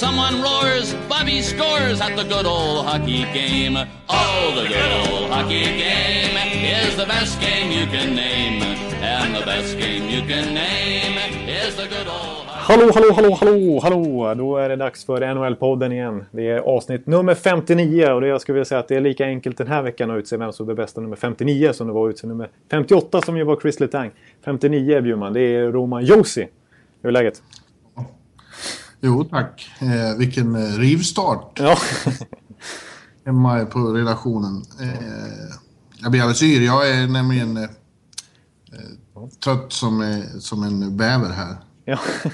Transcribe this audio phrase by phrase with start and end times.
[0.00, 3.76] Someone roars, Bobby scores at the good old hockey game.
[4.08, 6.36] Oh, the good old hockey game
[6.80, 8.62] is the best game you can name.
[9.02, 13.80] And the best game you can name is the good old Hallå, hallå, hallå, hallå,
[13.82, 14.34] hallå!
[14.34, 16.24] Då är det dags för NHL-podden igen.
[16.30, 19.24] Det är avsnitt nummer 59 och det jag skulle vilja säga att det är lika
[19.24, 22.08] enkelt den här veckan att utse vem som är bästa nummer 59 som det var
[22.08, 24.10] att utse nummer 58 som ju var Chris Letang.
[24.44, 26.48] 59 är Bjurman, det är Roman Josi.
[27.02, 27.42] Hur är läget?
[29.00, 29.70] Jo tack.
[29.78, 31.58] Eh, vilken eh, rivstart.
[31.58, 31.78] Ja.
[33.24, 34.62] Hemma på redaktionen.
[34.80, 35.54] Eh,
[36.02, 36.60] jag blir alldeles yr.
[36.60, 37.68] Jag är nämligen eh,
[39.44, 41.56] trött som, eh, som en bäver här.
[41.84, 41.98] ja.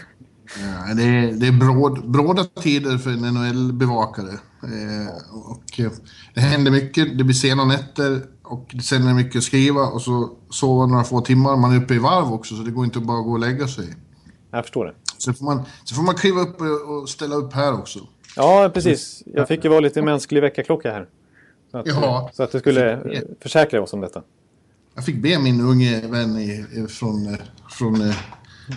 [0.58, 4.32] Ja, det, är, det är bråd, bråda tider för en NHL-bevakare.
[4.62, 5.90] Eh, och eh,
[6.34, 10.02] det händer mycket, det blir sena nätter och sen är det mycket att skriva och
[10.02, 11.56] så sova några få timmar.
[11.56, 13.68] Man är uppe i varv också så det går inte att bara gå och lägga
[13.68, 13.94] sig.
[14.50, 14.94] Jag förstår det.
[15.18, 17.98] Så får man, så får man kliva upp och och ställa upp här också.
[18.36, 19.22] Ja, precis.
[19.26, 21.08] Jag fick ju vara lite mänsklig väckarklocka här.
[21.70, 22.30] Så att, Ja.
[22.34, 24.22] så att du skulle eh, försäkra oss om detta.
[24.94, 28.16] Jag fick be min unge vän i, från, eh, från eh,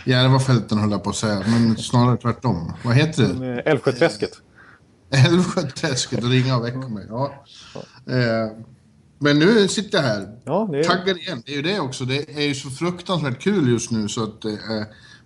[0.05, 2.73] Järvafälten höll jag på att säga, men snarare tvärtom.
[2.83, 3.47] Vad heter det?
[3.51, 4.31] Eh, Älvsjöträsket.
[5.27, 7.05] Älvsjöträsket ringa och väcka mig.
[7.09, 7.33] Ja.
[8.07, 8.51] Eh,
[9.19, 10.37] men nu sitter jag här.
[10.43, 10.83] Ja, det är...
[10.83, 11.43] Taggad igen.
[11.45, 12.05] Det är ju det också.
[12.05, 14.51] Det är ju så fruktansvärt kul just nu så att eh,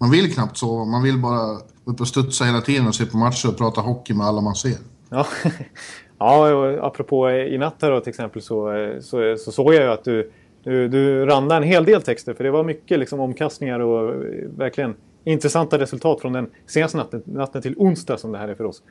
[0.04, 0.86] man vill knappt sova.
[0.86, 4.14] Man vill bara upp och studsa hela tiden och se på matcher och prata hockey
[4.14, 4.78] med alla man ser.
[5.10, 5.28] Ja.
[6.20, 9.90] ja, och apropå i natt här då till exempel så, så, så såg jag ju
[9.90, 10.32] att du,
[10.64, 12.34] du, du randade en hel del texter.
[12.34, 14.24] För det var mycket liksom omkastningar och
[14.58, 18.64] verkligen intressanta resultat från den senaste natten, natten till onsdag som det här är för
[18.64, 18.82] oss.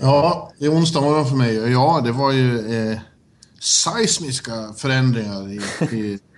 [0.00, 1.72] Ja, det är onsdag morgon för mig.
[1.72, 2.98] Ja, det var ju eh,
[3.60, 5.60] seismiska förändringar i,
[5.96, 6.18] i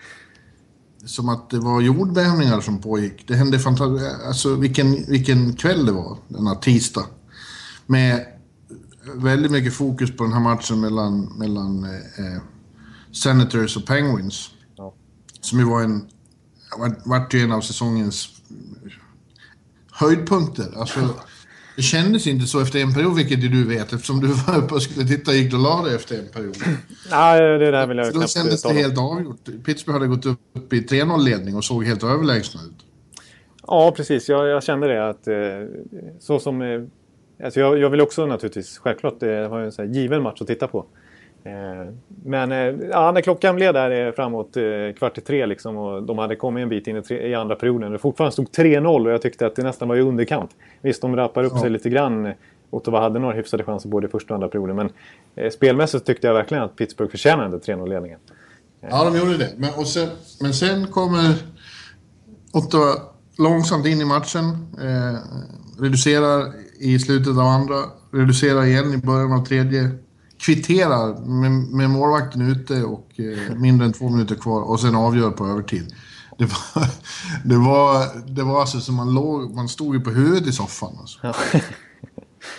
[1.06, 3.28] som att det var jordbävningar som pågick.
[3.28, 4.24] Det hände fantastiskt.
[4.26, 7.04] Alltså vilken, vilken kväll det var, denna tisdag.
[7.86, 8.26] Med
[9.14, 12.42] väldigt mycket fokus på den här matchen mellan, mellan eh,
[13.12, 14.50] Senators och Penguins.
[14.76, 14.94] Ja.
[15.40, 16.06] Som ju var en,
[16.78, 18.28] vart, vart ju en av säsongens
[19.90, 20.72] höjdpunkter.
[20.76, 21.14] Alltså,
[21.76, 24.82] det kändes inte så efter en period, vilket du vet, eftersom du var uppe och
[24.82, 26.56] skulle titta gick och la dig efter en period.
[27.10, 29.64] Nej, det där vill jag Så då knappt kändes det helt avgjort.
[29.64, 32.86] Pittsburgh hade gått upp i 3-0-ledning och såg helt överlägsna ut.
[33.66, 34.28] Ja, precis.
[34.28, 35.34] Jag, jag kände det att eh,
[36.20, 36.62] så som...
[36.62, 36.82] Eh,
[37.44, 40.68] alltså jag, jag vill också naturligtvis, självklart, det var ju en given match att titta
[40.68, 40.86] på.
[41.44, 41.92] Eh,
[42.24, 44.56] men eh, ja, när klockan blev där eh, framåt
[44.98, 47.54] kvart i tre liksom, och de hade kommit en bit in i, tre, i andra
[47.54, 47.92] perioden.
[47.92, 50.50] Det fortfarande stod 3-0 och jag tyckte att det nästan var i underkant.
[50.82, 51.60] Visst, de rappar upp Ja.
[51.60, 52.32] sig lite grann.
[52.70, 54.76] Ottawa hade några hyfsade chanser både i första och andra perioden.
[54.76, 54.90] Men
[55.36, 58.18] eh, spelmässigt tyckte jag verkligen att Pittsburgh förtjänade 3-0-ledningen.
[58.90, 59.48] Ja, de gjorde det.
[59.56, 60.08] Men, och sen,
[60.40, 61.34] men sen kommer
[62.52, 62.92] Ottawa
[63.38, 64.44] långsamt in i matchen.
[64.82, 65.18] Eh,
[65.82, 67.74] reducerar i slutet av andra.
[68.12, 69.90] Reducerar igen i början av tredje.
[70.44, 74.62] Kvitterar med, med målvakten ute och eh, mindre än två minuter kvar.
[74.62, 75.94] Och sen avgör på övertid.
[76.38, 76.86] Det var,
[77.44, 79.54] det var, det var alltså som man låg...
[79.54, 80.96] Man stod ju på huvudet i soffan.
[81.00, 81.18] Alltså.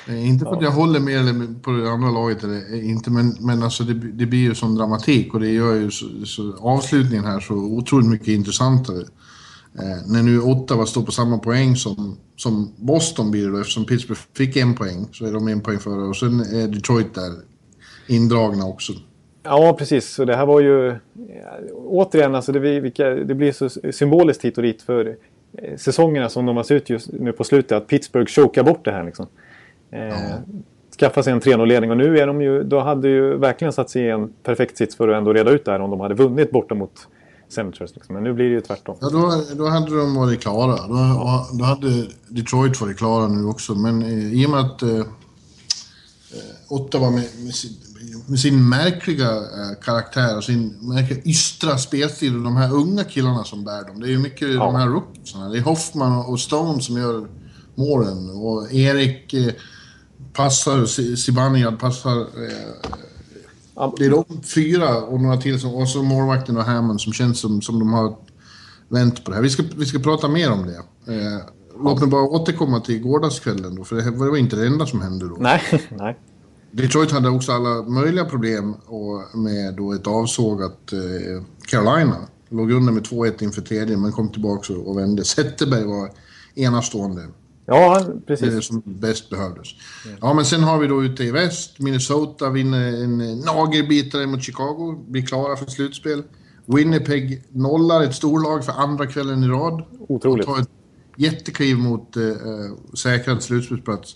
[0.08, 3.12] Eh, Inte för att jag håller mer eller på det andra laget, eller eh, inte,
[3.12, 6.58] men, men alltså det, det blir ju som dramatik och det gör ju så, så
[6.60, 9.02] avslutningen här så otroligt mycket intressantare.
[9.80, 13.86] Eh, när nu Ottawa står på samma poäng som, som Boston blir det då, eftersom
[13.86, 17.53] Pittsburgh fick en poäng så är de en poäng före och sen är Detroit där
[18.08, 18.94] indragna också.
[19.44, 20.10] Ja, precis.
[20.10, 20.88] Så det här var ju...
[20.88, 25.18] Ja, återigen, alltså det, blir, vilka, det blir så symboliskt hit och dit för
[25.58, 27.72] eh, säsongerna som de har sett ut just nu på slutet.
[27.72, 29.28] Att Pittsburgh chokar bort det här liksom.
[29.92, 30.14] Eh,
[31.00, 32.64] Skaffa sig en 3-0-ledning och nu är de ju...
[32.64, 35.66] Då hade ju verkligen satt sig i en perfekt sits för att ändå reda ut
[35.66, 37.08] det här om de hade vunnit borta mot
[37.50, 37.96] Senators.
[37.96, 38.16] Liksom.
[38.16, 38.98] Men nu blir det ju tvärtom.
[39.02, 40.88] Ja, då, då hade de varit klara.
[40.88, 43.76] Då, då hade Detroit varit klara nu också.
[43.76, 45.06] Men eh, i och med att eh, eh,
[46.70, 47.54] Ottawa med, med,
[48.26, 53.44] med sin märkliga eh, karaktär och sin märkliga ystra spelstil och de här unga killarna
[53.44, 54.00] som bär dem.
[54.00, 55.50] Det är ju mycket de här rookiesarna.
[55.50, 57.28] Det är Hoffman och Stone som gör
[57.76, 58.30] målen.
[58.30, 59.54] Och Erik eh,
[60.34, 60.86] passar,
[61.16, 62.20] Zibanejad passar.
[62.20, 62.90] Eh,
[63.76, 67.14] Ja, det är de fyra och några till, som, och så målvakten och Hammond som
[67.14, 68.16] känns som, som de har
[68.88, 69.44] vänt på det här.
[69.44, 70.78] Vi ska, vi ska prata mer om det.
[71.14, 71.42] Eh,
[71.84, 75.30] låt mig bara återkomma till gårdagskvällen då, för det var inte det enda som hände
[75.30, 75.36] då.
[75.40, 76.20] Nej, nej.
[76.74, 82.18] Detroit hade också alla möjliga problem och med då ett avsågat eh, Carolina.
[82.50, 85.24] Låg under med 2-1 inför tredje, men kom tillbaka och vände.
[85.26, 86.10] Zetterberg var
[86.56, 87.22] enastående.
[87.66, 88.66] Ja, precis.
[88.66, 89.68] Som bäst behövdes.
[90.22, 91.80] Ja, men sen har vi då ute i väst.
[91.80, 95.06] Minnesota vinner en nagelbitare mot Chicago.
[95.08, 96.24] Blir klara för slutspel.
[96.66, 99.84] Winnipeg nollar ett storlag för andra kvällen i rad.
[100.08, 100.48] Otroligt.
[100.48, 100.70] Och tar ett
[101.18, 102.24] jättekliv mot eh,
[102.94, 104.16] säkrad slutspelsplats.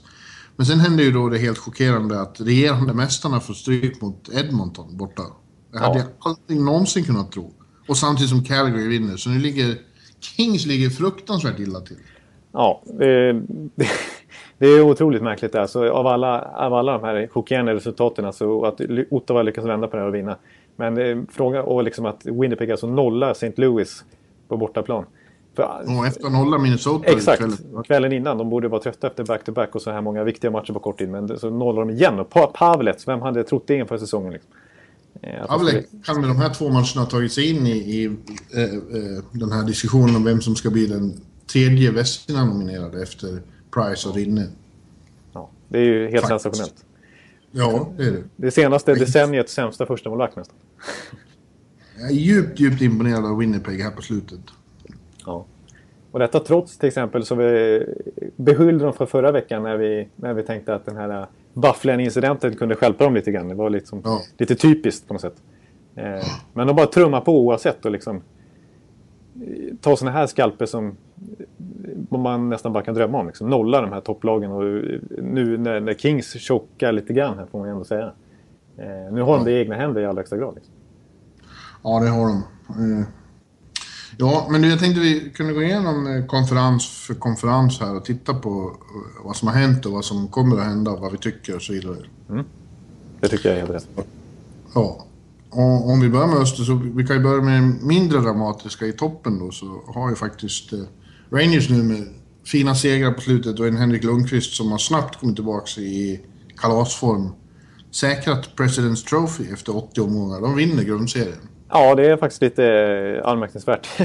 [0.58, 4.98] Men sen händer ju då det helt chockerande att regerande mästarna får stryk mot Edmonton
[4.98, 5.24] borta.
[5.72, 6.06] Det hade Ja.
[6.06, 7.54] jag aldrig någonsin kunnat tro.
[7.88, 9.18] Och samtidigt som Calgary vinner.
[9.18, 9.76] Så nu ligger...
[10.20, 11.98] Kings ligger fruktansvärt illa till.
[12.52, 13.34] Ja, det,
[13.76, 13.88] det,
[14.58, 15.56] det är otroligt märkligt.
[15.56, 19.96] Alltså, av, alla, av alla de här chockerande resultaten, alltså, att Ottawa lyckas vända på
[19.96, 20.38] det här och vinna.
[20.76, 23.54] Men är fråga och liksom att Winnipeg alltså nollar St.
[23.58, 24.04] Louis
[24.48, 25.06] på bortaplan.
[25.58, 27.42] För, Och efter nolla Minnesota Exakt.
[27.42, 27.84] ikväll.
[27.86, 28.38] Kvällen innan.
[28.38, 31.10] De borde vara trötta efter back-to-back och så här många viktiga matcher på kort tid.
[31.10, 32.20] Men så nollar de igen.
[32.20, 34.34] Och Pa- Pavlets, vem hade trott det inför säsongen?
[34.34, 34.52] Liksom?
[35.22, 39.24] Eh, skulle- kan med de här två matcherna tagit sig in i, i eh, eh,
[39.32, 41.22] den här diskussionen om vem som ska bli den
[41.54, 43.42] tredje Vesina-nominerade efter
[43.74, 44.48] Price och Rinne.
[45.34, 46.42] Ja, det är ju helt Faktiskt.
[46.44, 46.86] sensationellt.
[47.52, 48.24] Ja, det är det.
[48.36, 50.56] Det senaste decenniets sämsta första målvakt nästan.
[52.00, 54.40] Jag är djupt, djupt imponerad av Winnipeg här på slutet.
[55.28, 55.46] Ja.
[56.12, 57.86] Och detta trots till exempel så vi
[58.36, 62.76] beskyllde dem för förra veckan när vi, när vi tänkte att den här Bufflen-incidenten kunde
[62.76, 63.48] stjälpa dem lite grann.
[63.48, 64.20] Det var liksom Ja.
[64.38, 65.36] lite typiskt på något sätt.
[65.96, 70.98] Eh, men de bara trummar på oavsett och liksom eh, tar såna här skalper som
[72.12, 73.28] eh, man nästan bara kan drömma om.
[73.28, 73.50] Liksom.
[73.50, 77.60] Nolla de här topplagen och eh, nu när, när Kings chockar lite grann här får
[77.60, 78.12] man ändå säga.
[78.78, 80.56] Eh, nu har de det i egna händer i allra högsta grad.
[80.56, 80.74] Liksom.
[81.84, 82.38] Ja, det har de.
[83.00, 83.06] Eh,
[84.20, 88.34] Ja, men jag tänkte vi kunde gå igenom eh, konferens för konferens här och titta
[88.34, 91.18] på eh, vad som har hänt och vad som kommer att hända och vad vi
[91.18, 91.98] tycker och så vidare.
[93.20, 93.88] Det tycker jag är helt rätt.
[94.74, 95.06] Ja.
[95.50, 98.94] Och om vi börjar med Öster så vi kan ju börja med mindre dramatiska i
[98.94, 100.80] toppen då så har ju faktiskt eh,
[101.30, 102.08] Rangers nu med
[102.46, 106.20] fina segrar på slutet och en Henrik Lundqvist som har snabbt kommit tillbaka i
[106.58, 107.30] kalasform
[107.92, 110.42] säkrat President's Trophy efter 80 omgångar.
[110.42, 111.48] De vinner grundserien.
[111.70, 112.66] Ja, det är faktiskt lite
[113.24, 113.88] eh, anmärkningsvärt.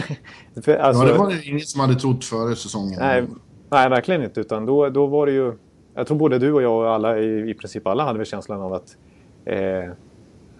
[0.54, 2.98] Alltså, ja, det var det ingen som hade trott före säsongen.
[3.00, 3.24] nej,
[3.70, 4.40] nej, verkligen inte.
[4.40, 5.52] Utan då, då var det ju...
[5.94, 8.60] Jag tror både du och jag och alla, i, i princip alla, hade väl känslan
[8.60, 8.96] av att...
[9.44, 9.90] Eh,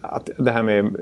[0.00, 0.84] att det här med...
[0.84, 0.93] eh,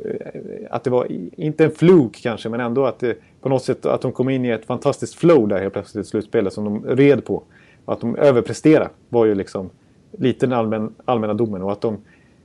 [0.70, 1.06] Att det var,
[1.40, 4.44] inte en fluk kanske, men ändå att det, på något sätt att de kom in
[4.44, 7.42] i ett fantastiskt flow där helt plötsligt i slutspelet som de red på.
[7.84, 9.70] Och att de överpresterade var ju liksom
[10.18, 11.62] lite den allmän, allmänna domen.
[11.62, 11.98] Och att de,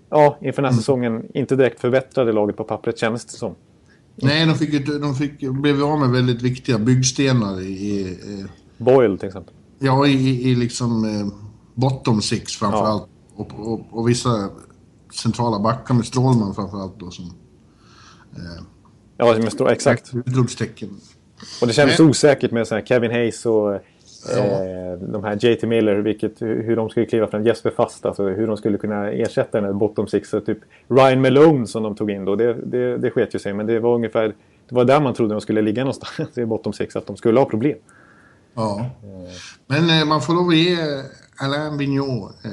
[0.09, 3.55] ja, inför den här säsongen inte direkt förbättrade laget på pappret kändes det som.
[4.15, 8.45] Nej, de, fick, de fick, blev av med väldigt viktiga byggstenar i, i,
[8.77, 9.53] Boyle till exempel.
[9.79, 11.27] ja, i, i liksom eh,
[11.73, 12.87] bottom six framför Ja.
[12.87, 13.07] allt.
[13.35, 14.49] Och, och, och vissa
[15.13, 17.25] centrala backar med Strålman framför allt då som
[19.17, 20.11] Ja, men stå- exakt.
[20.25, 20.89] utropstecken.
[21.61, 22.09] Och det kändes Nej.
[22.09, 23.79] osäkert med så här Kevin Hayes och
[24.33, 27.43] eh, de här JT Miller, vilket, hur de skulle kliva fram.
[27.43, 30.29] Jesper Fast, alltså hur de skulle kunna ersätta den här bottom six.
[30.29, 33.53] Så typ Ryan Malone som de tog in då, det, det, det sket ju sig.
[33.53, 34.35] Men det var ungefär,
[34.69, 37.39] det var där man trodde de skulle ligga någonstans i bottom six, att de skulle
[37.39, 37.77] ha problem.
[38.53, 38.89] Ja.
[39.67, 40.77] Men eh, man får lov att ge
[41.37, 42.51] Alain Vigneault eh,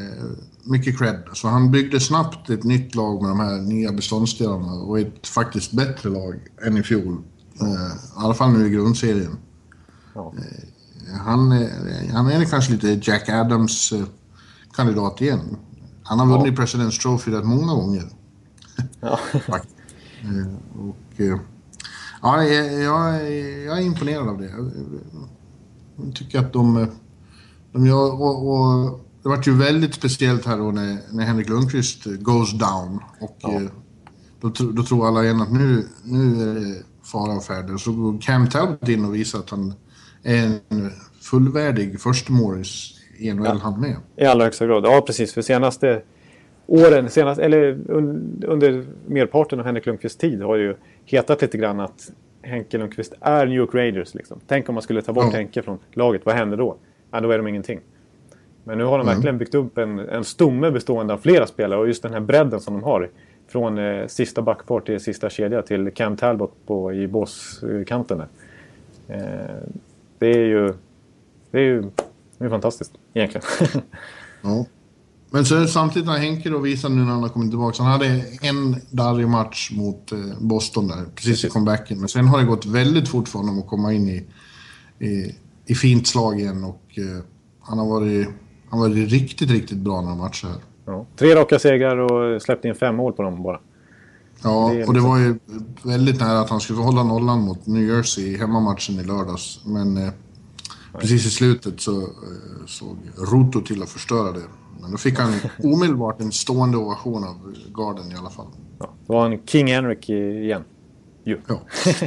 [0.65, 1.23] mycket cred.
[1.33, 5.73] Så han byggde snabbt ett nytt lag med de här nya beståndsdelarna och ett faktiskt
[5.73, 6.35] bättre lag
[6.67, 7.23] än i fjol.
[7.55, 7.65] I
[8.17, 9.37] alla fall nu i grundserien.
[10.15, 10.33] Ja.
[11.21, 11.51] Han,
[12.13, 14.05] han är kanske lite Jack Adams eh,
[14.77, 15.57] kandidat igen.
[16.03, 18.05] Han har vunnit President's Trophy rätt många gånger.
[19.01, 19.19] Ja.
[20.25, 21.39] Eh, och, eh,
[22.23, 24.45] ja, jag, jag, är- imponerad av det.
[25.97, 26.87] Jag, tycker att de...
[27.73, 32.05] de gör, och, och, det vart ju väldigt speciellt här då när, när Henrik Lundqvist
[32.05, 33.01] goes down.
[33.21, 33.61] Och Ja.
[34.41, 37.79] då, då tror alla igen att nu, nu är det fara och färde.
[37.79, 39.75] Så går Cam Talbot in och visar att han
[40.23, 40.61] en
[41.31, 43.97] fullvärdig förstemålis i NHL han med.
[44.17, 44.85] I allra högsta grad.
[44.87, 45.35] Ja, precis.
[45.35, 46.03] För senaste
[46.67, 50.75] åren, senast, eller un, under merparten av Henrik Lundqvists tid har det ju
[51.05, 52.13] hetat lite grann att
[52.43, 54.15] Henke Lundqvist är New York Raiders.
[54.15, 54.41] Liksom.
[54.47, 55.31] Tänk om man skulle ta bort Ja.
[55.37, 56.27] Henke från laget.
[56.27, 56.77] Vad händer då?
[57.11, 57.81] Ja, då är de ingenting.
[58.65, 59.15] Men nu har de Mm.
[59.15, 62.61] verkligen byggt upp en, en stomme bestående av flera spelare och just den här bredden
[62.61, 63.11] som de har.
[63.49, 68.23] Från eh, sista backpar till sista kedja till Cam Talbot på, i båskanten.
[69.09, 69.19] Eh,
[70.23, 70.75] det är ju
[71.51, 71.83] det är ju
[72.39, 73.47] det är fantastiskt egentligen.
[74.45, 74.67] Ja.
[75.31, 77.83] Men så samtidigt har Henke då visat nu när han har kommit tillbaka.
[77.83, 81.99] Han hade en darrig match mot eh, Boston där, precis i comebacken.
[81.99, 84.25] Men sen har det gått väldigt fort för honom att komma in i,
[85.07, 85.35] i,
[85.67, 86.65] i fint slag igen.
[86.65, 87.25] Och eh,
[87.61, 88.29] han har varit,
[88.71, 90.59] han har varit riktigt, riktigt bra några matcher här.
[90.85, 91.07] Ja.
[91.17, 93.61] Tre raka segrar och släppte in fem mål på dem bara.
[94.43, 95.39] Ja, det och det liksom- var ju
[95.83, 99.61] väldigt nära att han skulle få hålla nollan mot New Jersey i hemmamatchen i lördags.
[99.65, 100.13] Men eh,
[100.99, 102.07] precis i slutet så eh,
[102.67, 104.43] såg Ruto till att förstöra det.
[104.81, 107.37] Men då fick han omedelbart en stående ovation av
[107.77, 108.47] garden i alla fall.
[108.79, 110.65] Ja, det var en King Henrik igen.
[111.25, 111.37] Jo.
[111.47, 111.61] Ja.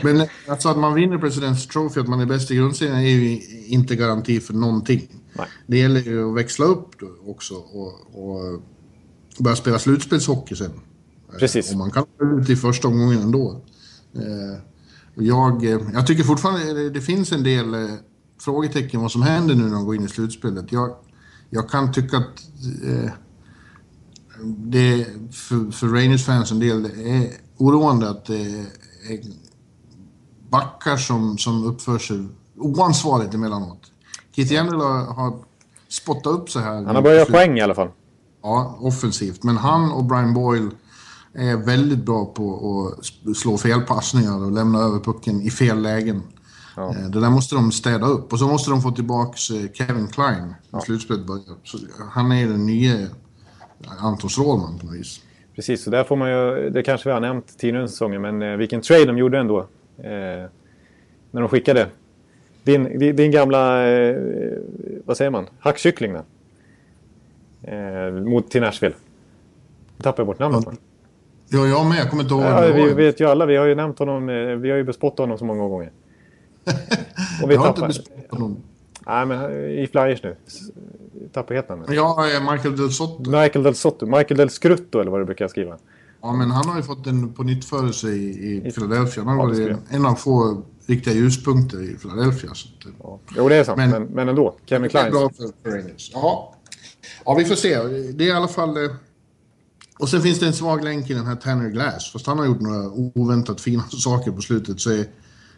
[0.04, 3.42] Men alltså att man vinner President's Trophy, att man är bäst i grundserien, är ju
[3.68, 5.02] inte garanti för någonting.
[5.34, 5.48] Nej.
[5.68, 6.90] Det gäller ju att växla upp
[7.28, 8.62] också och, och
[9.40, 10.72] börja spela slutspelshockey sen.
[11.40, 11.72] Precis.
[11.72, 12.06] Och man kan
[12.42, 13.62] ute i första omgången ändå.
[14.16, 14.60] Eh,
[15.16, 15.64] jag,
[15.94, 17.90] jag tycker fortfarande det finns en del eh,
[18.42, 20.72] frågetecken vad som händer nu när de går in i slutspelet.
[20.72, 20.96] Jag,
[21.50, 22.42] jag kan tycka att
[22.84, 23.12] eh,
[24.58, 28.42] det för, för Rangers fans en del är oroande att det
[29.10, 29.20] är
[30.50, 32.28] backar som, som uppför sig
[32.58, 33.92] oansvarigt emellanåt.
[34.36, 35.34] Yandel har, har
[35.90, 36.76] spottat upp så här.
[36.76, 37.90] Han har börjat göra poäng i alla fall.
[38.42, 39.44] Ja, offensivt.
[39.44, 40.70] Men han och Brian Boyle
[41.36, 42.92] är väldigt bra på
[43.28, 46.22] att slå fel passningar och lämna över pucken i fel lägen.
[46.76, 46.90] Ja.
[46.90, 48.34] Eh, det där måste de städa upp.
[48.34, 50.82] Och så måste de få tillbaka eh, Kevin Klein ja.
[50.82, 51.56] slutspelet börjar.
[52.12, 53.08] Han är den nya
[54.00, 55.22] Anton Strålman på något vis.
[55.56, 58.42] Precis, så där får man ju, det kanske vi har nämnt tidigare under säsongen, men
[58.42, 59.60] eh, vilken trade de gjorde ändå.
[59.98, 60.50] Eh,
[61.32, 61.90] när de skickade
[62.64, 64.16] din, din, din gamla, eh,
[65.06, 66.16] vad säger man, hackkyckling.
[67.62, 68.96] Eh, mot, till Nashville.
[69.98, 70.74] Nu tappade jag bort namnet ja.
[71.56, 71.98] Ja, jag med.
[71.98, 72.44] Jag kommer inte ihåg.
[72.44, 73.46] Ja, vi vet ju alla.
[73.46, 74.30] Vi har ju nämnt honom.
[74.30, 75.92] Eh, vi har ju bespottat honom så många gånger.
[77.44, 78.58] Och vi jag har inte bespottat honom.
[79.08, 80.36] Nej, men i Flyers nu.
[81.34, 81.90] Tappar helt namnet.
[81.92, 83.32] Ja, Michael Del Sotto.
[83.32, 84.06] Michael Del Sotto.
[84.06, 85.78] Michael Del Scrutto eller vad du brukar skriva.
[86.22, 87.66] Ja, men han har ju fått en på nytt
[88.04, 88.08] i,
[88.66, 89.24] i Philadelphia.
[89.24, 92.54] Han har varit en av få riktiga ljuspunkter i Philadelphia.
[92.54, 93.20] Så att, ja.
[93.38, 93.78] Jo, det är sant.
[93.78, 94.56] Men, men, men ändå.
[94.66, 95.12] Kevin Klein.
[95.12, 95.30] Det är bra
[95.64, 96.12] för Rangers.
[96.14, 96.56] Ja.
[97.26, 97.84] ja, vi får se.
[98.14, 98.78] Det är i alla fall...
[100.00, 102.12] Och sen finns det en svag länk i den här Tanner Glass.
[102.12, 105.06] Fast han har gjort några oväntat fina saker på slutet så är,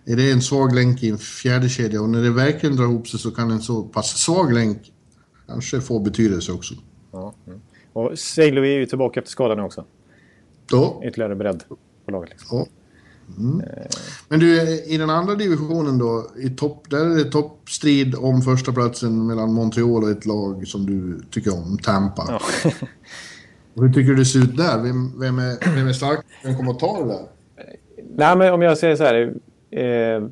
[0.06, 3.08] är det en svag länk i en fjärde kedja Och när det verkligen drar ihop
[3.08, 4.94] sig så kan en så pass svag länk
[5.48, 6.74] kanske få betydelse också.
[7.12, 7.34] Ja.
[7.94, 9.86] Och Sailor är ju tillbaka efter skadan nu också.
[10.72, 11.02] Ja.
[11.06, 11.64] Ytterligare bredd
[12.06, 12.30] på laget.
[12.30, 12.58] Liksom.
[12.58, 12.68] Ja.
[13.38, 13.62] Mm.
[14.30, 18.74] Men du, i den andra divisionen då, i topp, där är det toppstrid om första
[18.74, 22.26] platsen mellan Montreal och ett lag som du tycker om, Tampa.
[22.28, 22.72] Ja.
[23.82, 24.84] hur tycker du det ser ut där?
[24.84, 26.20] Vem, vem, är, vem är stark?
[26.44, 27.26] Vem kommer att ta det där?
[28.16, 29.34] Nej, men om jag säger så här.
[29.72, 30.28] Eh,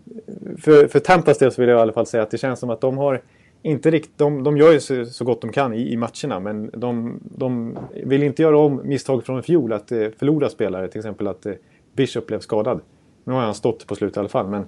[0.57, 2.69] för, för Tampas del så vill jag i alla fall säga att det känns som
[2.69, 3.21] att de har
[3.61, 6.69] inte riktigt, de, de gör ju så, så gott de kan i, i matcherna men
[6.73, 10.87] de, de, vill inte göra om misstag från i fjol att eh, förlora spelare.
[10.87, 11.53] Till exempel att eh,
[11.93, 12.79] Bishop blev skadad.
[13.23, 14.61] Nu har han stått på slutet i alla fall men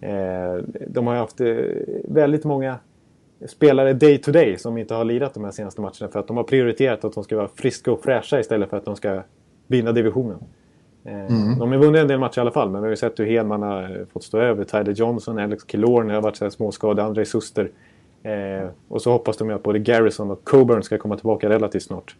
[0.00, 1.56] eh, de har ju haft eh,
[2.08, 2.78] väldigt många
[3.46, 6.36] spelare day to day som inte har lirat de här senaste matcherna för att de
[6.36, 9.22] har prioriterat att de ska vara friska och fräscha istället för att de ska
[9.66, 10.38] vinna divisionen.
[11.04, 11.58] Eh, mm.
[11.58, 13.26] De har vunnit en del matcher i alla fall, men vi har ju sett hur
[13.26, 14.64] Hedman har fått stå över.
[14.64, 17.70] Tyler Johnson, Alex Killorn har varit så småskadade, André Suster.
[18.22, 21.82] Eh, och så hoppas de ju att både Garrison och Coburn ska komma tillbaka relativt
[21.82, 22.16] snart.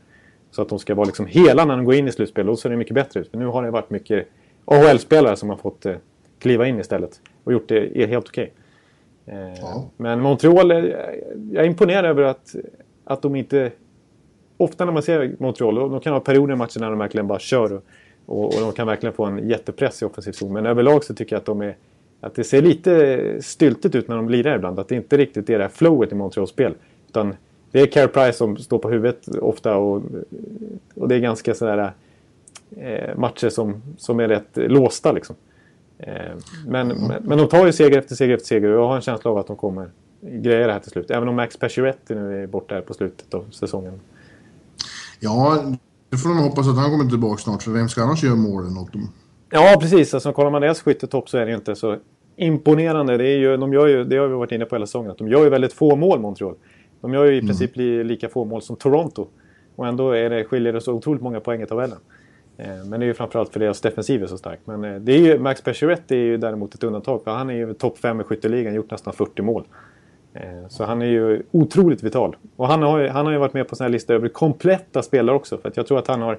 [0.51, 2.47] Så att de ska vara liksom hela när de går in i slutspel.
[2.47, 3.31] Då ser det mycket bättre ut.
[3.31, 4.29] För nu har det varit mycket
[4.65, 5.95] AHL-spelare som har fått eh,
[6.39, 7.21] kliva in istället.
[7.45, 8.43] Och gjort det helt okej.
[8.45, 8.55] Okay.
[9.27, 9.91] Eh, ja.
[9.97, 10.71] Men Montreal,
[11.53, 12.55] jag är imponerad över att,
[13.05, 13.73] att de inte...
[14.57, 17.39] Ofta när man ser Montreal, de kan ha perioder i matchen när de verkligen bara
[17.39, 17.83] kör och,
[18.27, 20.53] och, och de kan verkligen få en jättepress i offensiv zon.
[20.53, 21.77] Men överlag så tycker jag att de är...
[22.21, 24.79] Att det ser lite styltigt ut när de lirar ibland.
[24.79, 26.75] Att det inte riktigt är det här flowet i Montreals spel.
[27.09, 27.35] Utan
[27.71, 30.03] det är Care Price som står på huvudet ofta och,
[30.95, 31.93] och det är ganska sådär
[32.77, 35.37] eh, matcher som, som är rätt låsta liksom.
[35.99, 36.15] Eh,
[36.67, 37.09] men, mm.
[37.09, 39.31] men, men de tar ju seger efter seger efter seger och jag har en känsla
[39.31, 39.91] av att de kommer
[40.23, 41.11] greja det här till slut.
[41.11, 44.01] Även om Max Pacioretty nu är borta här på slutet av säsongen.
[45.21, 45.65] Ja,
[46.11, 47.63] det får de hoppas att han kommer tillbaka snart.
[47.63, 49.09] För vem ska annars göra målen åt dem?
[49.51, 50.15] Ja, precis.
[50.15, 51.97] Alltså, kollar man deras skyttetopp så är det inte så
[52.37, 53.17] imponerande.
[53.17, 55.11] Det, är ju, de gör ju, det har vi varit inne på hela säsongen.
[55.11, 56.55] Att de gör ju väldigt få mål, Montreal.
[57.01, 57.47] De gör ju i mm.
[57.47, 57.71] princip
[58.07, 59.27] lika få mål som Toronto.
[59.77, 61.99] Och ändå är det, skiljer det så otroligt många poäng i tabellen.
[61.99, 62.22] Eh,
[62.57, 64.61] Eh, men det är ju framförallt för deras defensiv är så stark.
[64.65, 67.25] Men eh, det är ju, Max Pacioretty är ju däremot ett undantag.
[67.25, 69.65] För han är ju topp 5 i skytteligan, gjort nästan 40 mål.
[70.35, 72.37] Eh, så han är ju otroligt vital.
[72.57, 75.03] Och han har ju, han har ju varit med på sån här lista över kompletta
[75.03, 75.59] spelare också.
[75.59, 76.39] För att jag tror att han har...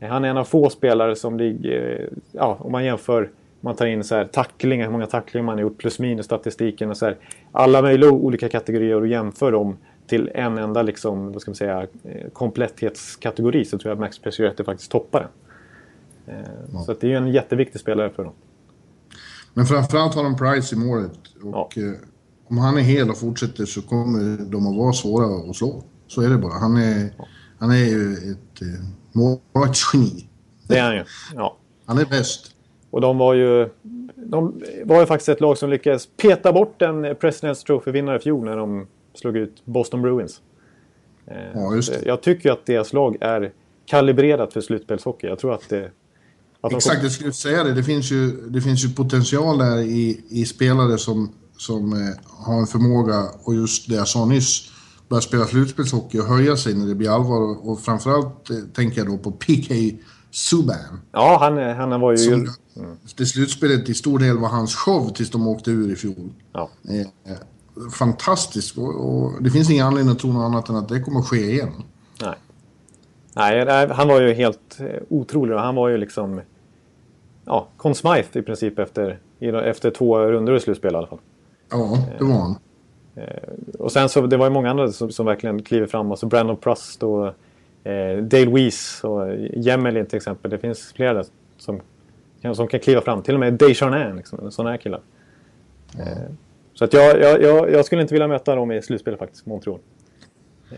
[0.00, 2.08] Han är en av få spelare som ligger...
[2.32, 3.30] Ja, om man jämför...
[3.60, 6.90] Man tar in så här tacklingar, hur många tacklingar man har gjort, plus minus statistiken
[6.90, 7.16] och så här.
[7.52, 11.86] Alla möjliga olika kategorier och jämför dem till en enda liksom, vad ska man säga,
[12.32, 15.28] kompletthetskategori så tror jag att Max Pacioretty faktiskt toppar den.
[16.72, 16.80] Ja.
[16.80, 18.32] Så det är ju en jätteviktig spelare för dem.
[19.54, 21.18] Men framförallt har de Price i målet.
[21.42, 21.82] Och ja.
[21.82, 21.92] Eh,
[22.48, 25.82] om han är hel och fortsätter så kommer de att vara svåra att slå.
[26.06, 26.52] Så är det bara.
[26.52, 27.26] Han är, ja.
[27.58, 28.68] han är ju ett eh,
[29.12, 30.28] målvaktsgeni.
[30.68, 31.04] Det är han ju,
[31.34, 31.56] ja.
[31.86, 32.50] Han är bäst.
[32.90, 33.68] Och de var ju...
[34.16, 38.44] De var ju faktiskt ett lag som lyckades peta bort en President's Trophy-vinnare i fjol
[38.44, 40.40] när de slog ut Boston Bruins.
[41.26, 42.08] Eh, Ja, just det.
[42.08, 43.52] Jag tycker att deras lag är
[43.86, 45.26] kalibrerat för slutspelshockey.
[45.26, 45.90] Jag tror att det...
[46.70, 47.72] Exakt, jag skulle säga det.
[47.72, 52.60] Det finns ju, det finns ju potential där i, i spelare som, som eh, har
[52.60, 54.70] en förmåga, och just det jag sa nyss,
[55.08, 57.68] börja spela slutspelshockey och höja sig när det blir allvar.
[57.68, 59.74] Och, framförallt eh, tänker jag då på PK
[60.30, 61.00] Subban.
[61.12, 62.16] Ja, han, han var ju...
[62.18, 62.48] Som
[63.16, 66.32] det slutspelet till stor del var hans show tills de åkte ur i fjol.
[66.52, 66.70] Ja.
[66.88, 67.38] Eh, eh,
[67.92, 71.20] fantastisk och, och det finns ingen anledning att tro något annat än att det kommer
[71.20, 71.72] att ske igen.
[72.22, 72.34] Nej.
[73.36, 75.56] Nej, nej, han var ju helt eh, otrolig.
[75.56, 76.40] och Han var ju liksom...
[77.44, 81.18] Ja, Conn Smythe i princip efter, efter två rundor i slutspel i alla fall.
[81.70, 82.56] Ja, det var han.
[83.78, 86.10] Och sen så det var ju många andra som, som verkligen kliver fram.
[86.10, 87.26] Alltså Brandon Prust och
[87.84, 90.50] eh, Dale Weiss och Jemelin till exempel.
[90.50, 91.26] Det finns flera där
[91.58, 91.80] som,
[92.54, 93.22] som kan kliva fram.
[93.22, 95.00] Till och med Desjardins, liksom, en sån här kille.
[95.98, 96.06] Eh,
[96.74, 99.78] så att jag, jag, jag, jag skulle inte vilja möta dem i slutspel faktiskt, Montreal.
[100.70, 100.76] Eh,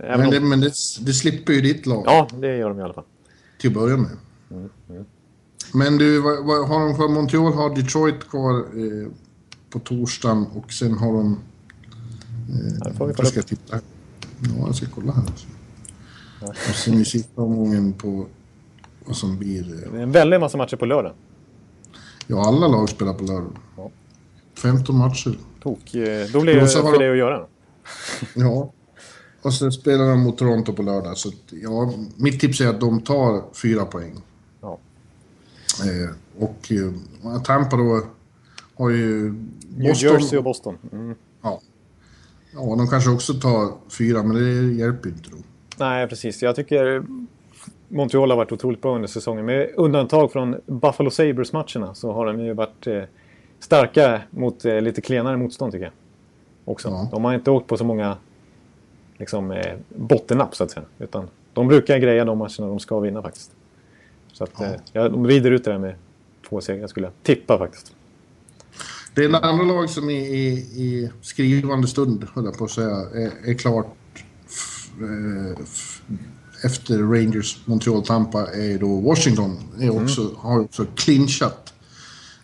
[0.00, 0.72] Men, om, det, men det,
[1.06, 3.04] det slipper ju ditt lag Ja, det gör de i alla fall.
[3.60, 4.10] till att börja med.
[5.74, 7.08] Men du, vad, vad har de kvar?
[7.08, 9.08] Montreal har Detroit kvar eh,
[9.70, 11.38] på torsdagen och sen har de...
[12.98, 13.46] Får vi Jag ska upp.
[13.46, 13.80] titta.
[14.40, 15.24] Ja, jag ska kolla här.
[16.40, 18.26] Och sen i sista omgången på
[19.06, 19.72] vad som blir...
[19.84, 21.12] eh, Det är en väldig massa matcher på lördag.
[22.26, 23.52] Ja, alla lag spelar på lördag.
[23.76, 23.90] Ja.
[24.54, 25.38] 15 matcher.
[25.62, 27.46] Tok, eh, då blir det för dig att göra.
[28.34, 28.72] Ja.
[29.42, 31.16] Och sen spelar de mot Toronto på lördag.
[31.18, 34.20] Så ja, mitt tips är att de tar fyra poäng.
[35.80, 38.02] Eh, och eh, Tampa då
[38.74, 39.34] har ju...
[39.76, 40.78] New Jersey och Boston.
[40.92, 41.14] Mm.
[41.42, 41.60] Ja.
[42.54, 45.36] ja, de kanske också tar fyra, men det hjälper inte då.
[45.76, 46.42] Nej, precis.
[46.42, 47.04] Jag tycker
[47.88, 49.44] Montreal har varit otroligt bra under säsongen.
[49.44, 53.02] Med undantag från Buffalo Sabres-matcherna så har de ju varit eh,
[53.58, 55.92] starka mot eh, lite klenare motstånd tycker jag.
[56.64, 56.88] Också.
[56.88, 57.08] Ja.
[57.12, 58.16] De har inte åkt på så många
[59.16, 60.86] liksom, eh, bottennapp så att säga.
[60.98, 63.52] Utan de brukar greja de matcherna de ska vinna faktiskt.
[64.32, 65.94] Så att, eh, jag, de rider ut det där med
[66.48, 67.92] två segrar skulle jag tippa faktiskt.
[69.14, 70.48] Det är andra lag som i, i,
[70.82, 73.96] i skrivande stund, höll jag på att säga, är, är klart
[75.00, 75.64] eh,
[76.64, 79.56] efter Rangers, Montreal, Tampa är då Washington.
[79.80, 81.74] Är också, Har också clinchat.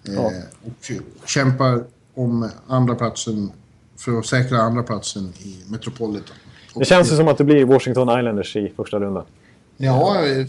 [0.08, 0.32] Eh, Ja.
[0.62, 0.90] Och
[1.26, 3.52] kämpar om andra platsen
[3.96, 6.36] för att säkra andra platsen i Metropolitan.
[6.74, 9.24] Det känns ju som att det blir Washington Islanders i första rundan.
[9.76, 10.46] Ja, eh,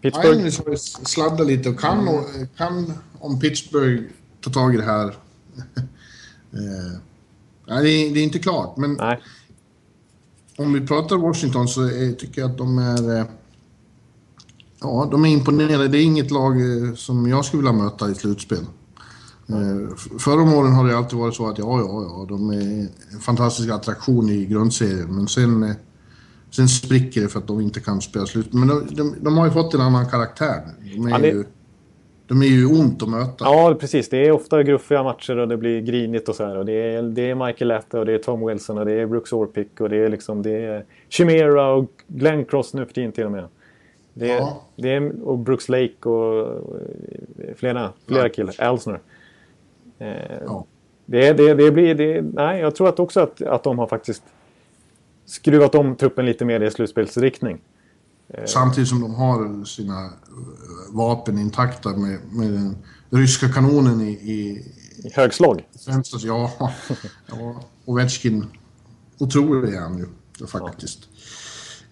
[0.00, 0.46] Pittsburgh.
[0.46, 4.02] Islanders har sladdat lite och kan, och- kan om Pittsburgh
[4.40, 5.06] ta tag i det här.
[6.52, 7.00] eh,
[7.68, 9.20] nej, det, är, det är inte klart, men Nej.
[10.56, 13.18] om vi pratar Washington så är, tycker jag att de är...
[13.18, 13.24] Eh,
[14.80, 15.88] ja, de är imponerade.
[15.88, 18.66] Det är inget lag eh, som jag skulle vilja möta i slutspel.
[19.48, 22.88] Eh, förra om åren har det alltid varit så att ja, ja, ja, de är
[23.12, 25.74] en fantastisk attraktion i grundserien, men sen...
[26.50, 28.52] Sen spricker det för att de inte kan spela slut.
[28.52, 30.60] Men de, de, de har ju fått en annan karaktär.
[30.96, 31.44] De är, Ja, det- ju,
[32.26, 33.44] de är ju ont att möta.
[33.44, 34.08] Ja, precis.
[34.08, 36.56] Det är ofta gruffiga matcher och det blir grinigt och så här.
[36.56, 39.06] Och det, är, det är Michael Latta och det är Tom Wilson och det är
[39.06, 40.42] Brooks Orpik och det är liksom...
[40.42, 43.44] Det är Chimera och Glenn Cross nu för tiden till och med.
[44.14, 44.62] Det är, Ja.
[44.76, 48.28] det är, och Brooks Lake och eh, flera, flera Ja.
[48.28, 48.54] killar.
[48.58, 49.00] Elsner.
[49.98, 50.08] Eh,
[50.46, 50.64] Ja.
[51.06, 51.94] det, det, det blir...
[51.94, 54.22] Det, nej, jag tror att också att, att de har faktiskt
[55.30, 57.60] skruvat om truppen lite mer i slutspelsriktning.
[58.46, 60.10] Samtidigt som de har sina eh,
[60.90, 62.76] vapen intakta med, med den
[63.10, 64.64] ryska kanonen i, i
[65.04, 65.64] I högslag.
[65.84, 66.18] främsta...
[66.20, 66.52] Ja,
[67.26, 68.46] ja, Ovechkin.
[69.18, 70.06] Otrolig är han ju,
[70.46, 71.08] faktiskt.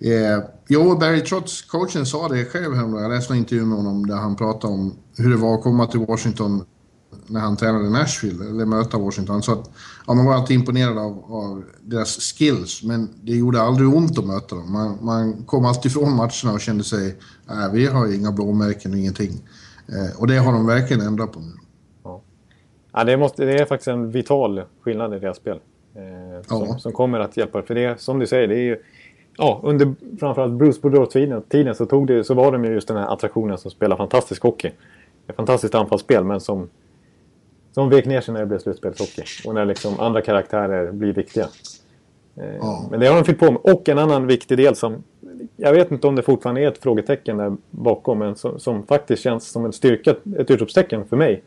[0.00, 3.02] Eh, jo, Barry Trotz, coachen, sa det själv häromdagen.
[3.02, 5.86] Jag läste en intervju med honom där han pratade om hur det var att komma
[5.86, 6.64] till Washington
[7.28, 9.42] när han tränade i Nashville, eller möta Washington.
[9.42, 9.70] Sa att
[10.06, 14.26] ja, man var alltid imponerad av, av deras skills, men det gjorde aldrig ont att
[14.26, 14.72] möta dem.
[14.72, 17.16] Man, man kom alltid ifrån matcherna och kände sig,
[17.48, 19.32] nej, vi har ju inga blåmärken och ingenting.
[19.88, 21.52] Eh, och det har de verkligen ändrat på nu.
[22.92, 25.60] Ja, det, måste, det är faktiskt en vital skillnad i deras spel.
[25.94, 26.78] Eh, som, Ja.
[26.78, 27.62] som kommer att hjälpa.
[27.62, 28.82] För det som du säger, det är ju...
[29.36, 32.96] Ja, under framförallt Bruce Boudreau-tiden tiden så, tog det, så var de ju just den
[32.96, 34.70] här attraktionen som spelar fantastisk hockey.
[35.28, 36.68] Ett fantastiskt anfallsspel, men som,
[37.78, 39.22] som vek ner sig när det blev slutspelshockey.
[39.48, 41.44] Och när liksom andra karaktärer blir viktiga.
[42.36, 42.86] Eh, Ja.
[42.90, 43.60] Men det har de fyllt på med.
[43.62, 45.02] Och en annan viktig del som...
[45.56, 49.22] Jag vet inte om det fortfarande är ett frågetecken där bakom, men som, som faktiskt
[49.22, 51.42] känns som en styrka, ett utropstecken för mig.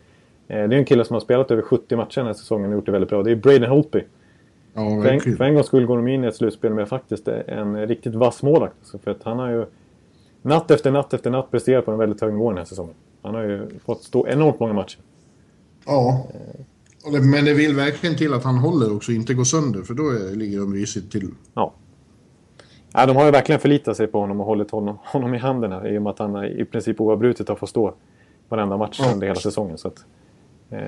[0.47, 2.75] Eh, Det är en kille som har spelat över 70 matcher den här säsongen och
[2.75, 3.23] gjort det väldigt bra.
[3.23, 4.03] Det är Braden Holtby.
[4.73, 7.27] Ja, För en, för en gångs skull går de in i ett slutspel med faktiskt
[7.27, 8.75] en riktigt vass målvakt.
[8.79, 9.65] Alltså för att han har ju
[10.41, 12.93] natt efter natt efter natt presterat på en väldigt hög nivå den här säsongen.
[13.21, 14.99] Han har ju fått stå enormt många matcher.
[15.85, 16.27] Ja.
[17.11, 20.09] Det, men det vill verkligen till att han håller också, inte går sönder, för då
[20.09, 21.29] är, ligger de risigt till.
[21.53, 21.73] Ja.
[22.93, 23.05] ja.
[23.05, 25.93] De har ju verkligen förlitat sig på honom och hållit honom, honom i handen här,
[25.93, 27.93] i och med att han i princip oavbrutet har fått stå
[28.49, 29.11] varenda match ja.
[29.13, 29.77] under hela säsongen.
[29.77, 30.05] Så att,
[30.69, 30.79] eh...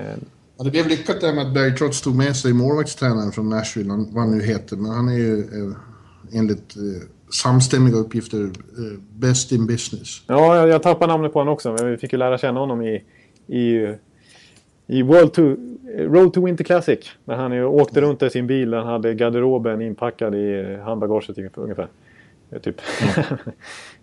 [0.56, 4.22] ja, det blev lyckat där med att Bergtrots tog med sig målvaktstränaren från Nashville, vad
[4.24, 9.66] han nu heter, men han är ju eh, enligt eh, samstämmiga uppgifter eh, best in
[9.66, 10.22] business.
[10.26, 12.82] Ja, jag, jag tappade namnet på honom också, men vi fick ju lära känna honom
[12.82, 13.04] i,
[13.46, 13.94] i,
[14.86, 15.56] i World to,
[15.98, 17.10] Road to Winter Classic.
[17.24, 21.88] När han åkte runt i sin bil, han hade garderoben inpackad i handbagaget ungefär.
[22.62, 22.80] Typ.
[23.16, 23.38] Mm.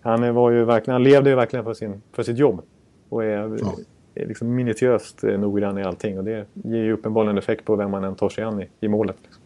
[0.00, 2.62] han, var ju verkligen, han levde ju verkligen för, sin, för sitt jobb.
[3.08, 3.76] Och är, ja.
[4.14, 6.18] är liksom minutiöst noggrann i allting.
[6.18, 8.88] Och det ger ju uppenbarligen effekt på vem man än tar sig an i, i
[8.88, 9.16] målet.
[9.22, 9.42] Liksom.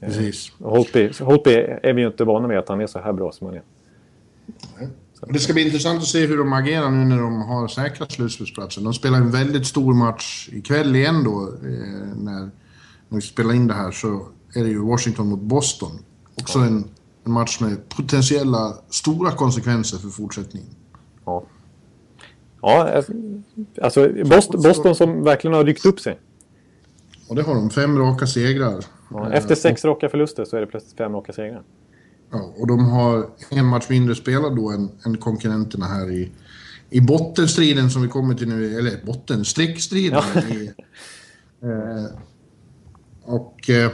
[0.00, 0.52] Precis.
[0.58, 1.50] Holtby, Holtby
[1.82, 3.62] är vi ju inte vana med att han är så här bra som han är.
[5.28, 8.84] Det ska bli intressant att se hur de agerar nu när de har säkrat slutspelsplatsen.
[8.84, 11.42] De spelar en väldigt stor match ikväll igen då.
[11.42, 12.40] Eh, när,
[13.08, 15.98] när vi spelar in det här så är det ju Washington mot Boston.
[16.40, 16.66] Också ja.
[16.66, 16.84] en,
[17.24, 20.68] en, match med potentiella stora konsekvenser för fortsättningen.
[21.24, 21.44] Ja.
[22.62, 23.02] Ja,
[23.82, 26.18] alltså Boston, Boston som verkligen har ryckt upp sig.
[27.28, 27.70] Och det har de.
[27.70, 28.84] Fem raka segrar.
[29.10, 31.62] Ja, efter sex raka förluster så är det plötsligt fem raka segrar.
[32.30, 36.32] Ja, och de har en match mindre spelad då än, än konkurrenterna här i,
[36.90, 40.22] i bottenstriden som vi kommer till nu, eller bottenstreckstriden.
[40.34, 40.40] Ja.
[41.68, 42.06] eh,
[43.22, 43.90] och eh,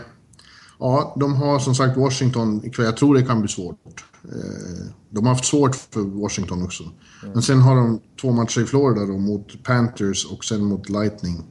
[0.79, 2.87] ja, de har som sagt Washington ikväll.
[2.87, 4.05] Jag tror det kan bli svårt.
[4.25, 6.83] Eh, de har haft svårt för Washington också.
[6.83, 6.94] Mm.
[7.33, 11.44] Men sen har de två matcher i Florida då mot Panthers och sen mot Lightning.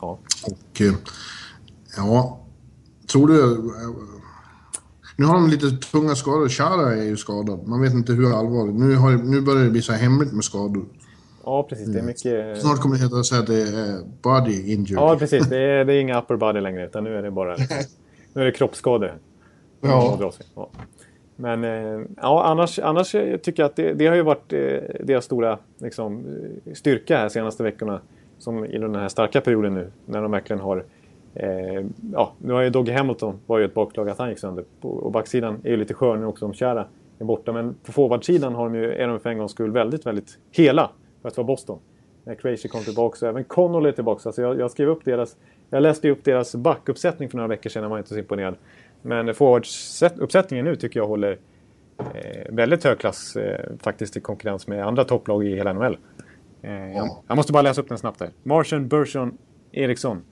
[0.00, 0.18] Ja.
[0.42, 0.94] Och eh,
[1.96, 2.46] ja,
[3.06, 3.70] Tror du...
[5.16, 6.48] Nu har de lite tunga skador.
[6.48, 7.66] Chara är ju skadad.
[7.66, 8.74] Man vet inte hur allvarligt.
[8.74, 10.84] Nu, har, nu börjar det bli så hemligt med skador.
[11.44, 11.88] Ja, precis.
[11.88, 12.60] Det är mycket...
[12.62, 14.94] Snart kommer det heta säga att det är body injury.
[14.94, 15.48] Ja, precis.
[15.48, 17.56] Det är, det är inga upper body längre, utan nu är det bara...
[18.32, 19.18] nu är det kroppsskador.
[19.80, 20.32] Ja.
[20.54, 20.70] ja.
[21.36, 24.58] Men eh, ja, annars, annars tycker jag att det, det har ju varit eh,
[25.00, 26.24] deras stora liksom,
[26.74, 28.00] styrka här senaste veckorna.
[28.38, 30.84] Som i den här starka perioden nu, när de verkligen har
[31.36, 34.64] Eh, ja, nu har ju Doggy Hamilton var ju ett bakslag att han gick sönder.
[34.80, 36.86] Och backsidan är ju lite skör nu också om Kära
[37.18, 37.52] är borta.
[37.52, 40.90] Men på forwardsidan har de ju, är de för en gångs skull väldigt, väldigt hela
[41.22, 41.78] för att vara Boston.
[42.24, 44.28] När Crazy kom tillbaka och även Connolly är tillbaka.
[44.28, 45.36] Alltså jag, jag skrev upp deras...
[45.70, 48.54] Jag läste upp deras backuppsättning för några veckor sedan, jag var inte så imponerad.
[49.02, 51.38] Men forwardsuppsättningen nu tycker jag håller
[51.98, 55.96] eh, väldigt hög klass eh, faktiskt i konkurrens med andra topplag i hela NHL.
[56.62, 58.30] Eh, jag, jag, måste bara läsa upp den snabbt här.
[58.42, 59.38] Martian, Bergeron,
[59.72, 60.22] Eriksson.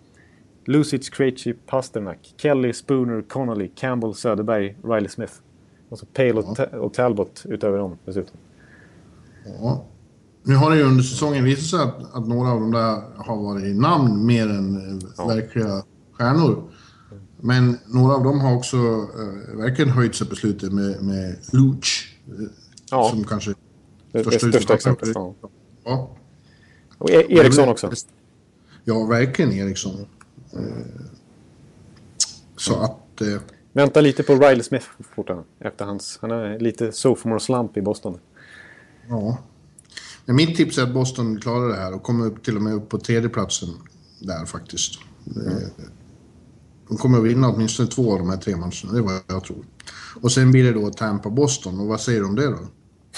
[0.64, 5.32] Lucic, Krejci, Pasternak, Kelly, Spooner, Connolly, Campbell, Söderberg, Riley Smith.
[5.88, 6.78] Och så Pale ja.
[6.78, 8.36] och, Talbot utöver dem dessutom.
[9.44, 9.84] Ja.
[10.42, 13.36] Nu har det ju under säsongen visat sig att, att några av de där har
[13.36, 15.26] varit i namn mer än eh, ja.
[15.26, 16.70] verkliga stjärnor.
[17.40, 22.16] Men några av dem har också uh, verkligen höjt sig på slutet med, med Luch.
[22.38, 22.48] Uh,
[22.90, 23.08] ja.
[23.10, 23.54] Som kanske
[24.12, 25.10] det, största, det största exemplet.
[25.14, 25.34] Ja.
[25.84, 26.16] ja.
[26.98, 27.90] Och e Eriksson också.
[28.84, 30.06] Ja, verkligen Eriksson.
[30.56, 31.06] Eh,
[32.56, 33.20] så att...
[33.20, 33.40] Eh,
[33.72, 35.44] Vänta lite på Riley Smith fortfarande.
[35.60, 38.18] Efter hans, han är lite sophomore slump i Boston.
[39.08, 39.38] Ja.
[40.24, 42.74] Men mitt tips är att Boston klarar det här och kommer upp, till och med
[42.74, 43.68] upp på tredjeplatsen
[44.20, 44.98] där faktiskt.
[45.36, 45.70] Mm.
[46.88, 49.44] De kommer att vinna åtminstone två av de här tre matcherna, det är vad jag
[49.44, 49.64] tror.
[50.20, 52.58] Och sen blir det då Tampa-Boston, och vad säger du om det då?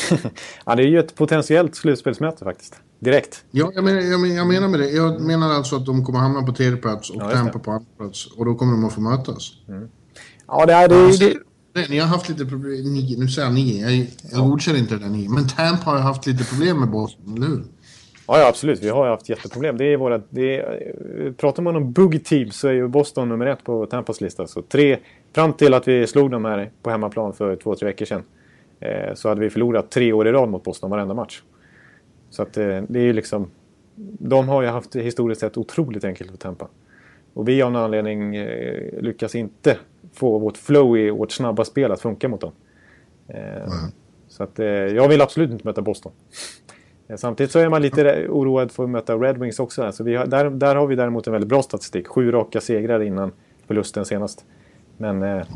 [0.66, 2.80] ja, det är ju ett potentiellt slutspelsmöte faktiskt.
[2.98, 3.44] Direkt.
[3.50, 4.90] Ja, jag menar, jag, menar, jag menar med det.
[4.90, 7.86] Jag menar alltså att de kommer hamna på tredje plats och ja, Tampa på andra
[7.96, 8.26] plats.
[8.26, 9.52] Och då kommer de att få mötas.
[9.68, 9.88] Mm.
[10.46, 10.88] Ja, det är...
[10.88, 11.24] Det, alltså,
[11.72, 11.88] det...
[11.90, 12.72] Ni har haft lite problem...
[12.72, 13.80] Ni, nu säger jag ni.
[13.80, 14.40] Jag, jag ja.
[14.40, 15.28] godkänner inte det där ni.
[15.28, 17.64] Men Tampa har haft lite problem med Boston, eller hur?
[18.26, 18.82] Ja, ja, absolut.
[18.82, 19.76] Vi har haft jätteproblem.
[19.76, 23.46] Det är våra, det är, pratar man om boogie teams så är ju Boston nummer
[23.46, 24.46] ett på Tampas lista.
[24.46, 24.98] Så tre,
[25.34, 28.22] fram till att vi slog dem här på hemmaplan för två, tre veckor sedan.
[28.80, 31.42] Eh, så hade vi förlorat tre år i rad mot Boston varenda match.
[32.30, 33.50] Så att eh, det är ju liksom...
[34.18, 36.68] De har ju haft historiskt sett otroligt enkelt att tempa.
[37.34, 39.76] Och vi av någon anledning eh, lyckas inte
[40.12, 42.52] få vårt flow i vårt snabba spel att funka mot dem.
[43.28, 43.68] Mm.
[44.28, 44.58] Så att
[44.94, 46.12] jag vill absolut inte möta Boston.
[47.16, 49.82] Samtidigt så är man lite oroad för att möta Red Wings också.
[49.82, 52.06] Alltså vi har, där, där har vi däremot en väldigt bra statistik.
[52.06, 53.32] Sju raka segrar innan
[53.66, 54.44] förlusten senast.
[54.96, 55.22] Men...
[55.22, 55.46] Mm.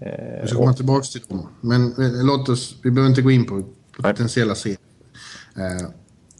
[0.00, 1.48] Eh, vi ska komma tillbaka till dem.
[1.60, 3.62] Men låt oss, vi behöver inte gå in på
[4.02, 4.78] potentiella serier.
[5.56, 5.88] Eh,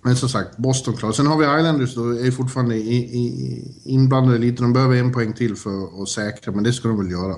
[0.02, 1.12] men som sagt, Boston klar.
[1.12, 4.62] Sen har vi Islanders då, är fortfarande i, i, inblandade lite.
[4.62, 7.36] De behöver en poäng till för att säkra, men det ska de väl göra.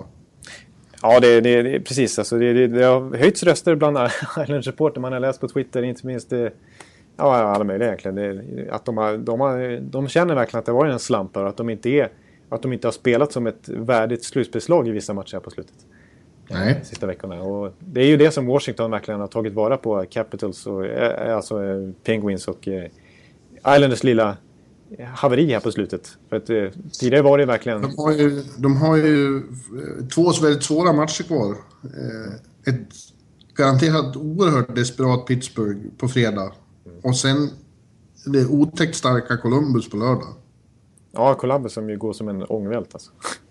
[1.02, 2.18] Ja, det, det, det precis.
[2.18, 3.96] Alltså, det, det, det har höjts röster bland
[4.36, 5.00] Islanders-supporter.
[5.00, 6.46] Man har läst på Twitter, inte minst eh,
[7.20, 8.14] Ja, alla möjliga egentligen.
[8.14, 11.48] Det, att de, har, de, har, de känner verkligen att det var en slump och
[11.48, 12.08] att de inte är
[12.48, 15.74] att de inte har spelat som ett värdigt slutspelslag i vissa matcher på slutet.
[16.48, 16.80] Nej.
[16.84, 17.42] Sista veckorna.
[17.42, 20.04] Och det är ju det som Washington verkligen har tagit vara på.
[20.10, 22.90] Capitals och eh, alltså eh, Penguins och eh,
[23.74, 24.36] Islanders lilla
[25.14, 26.16] haveri här på slutet.
[26.28, 26.46] För att
[26.92, 27.82] tidigare var det verkligen...
[27.82, 29.42] De har ju, de har ju
[30.14, 31.56] två väldigt svåra matcher kvar.
[32.66, 32.94] Ett
[33.54, 36.52] garanterat oerhört desperat Pittsburgh på fredag.
[37.02, 37.50] Och sen
[38.26, 40.34] det otäckt starka Columbus på lördag.
[41.12, 43.10] Ja, Columbus som ju går som en ångvält alltså.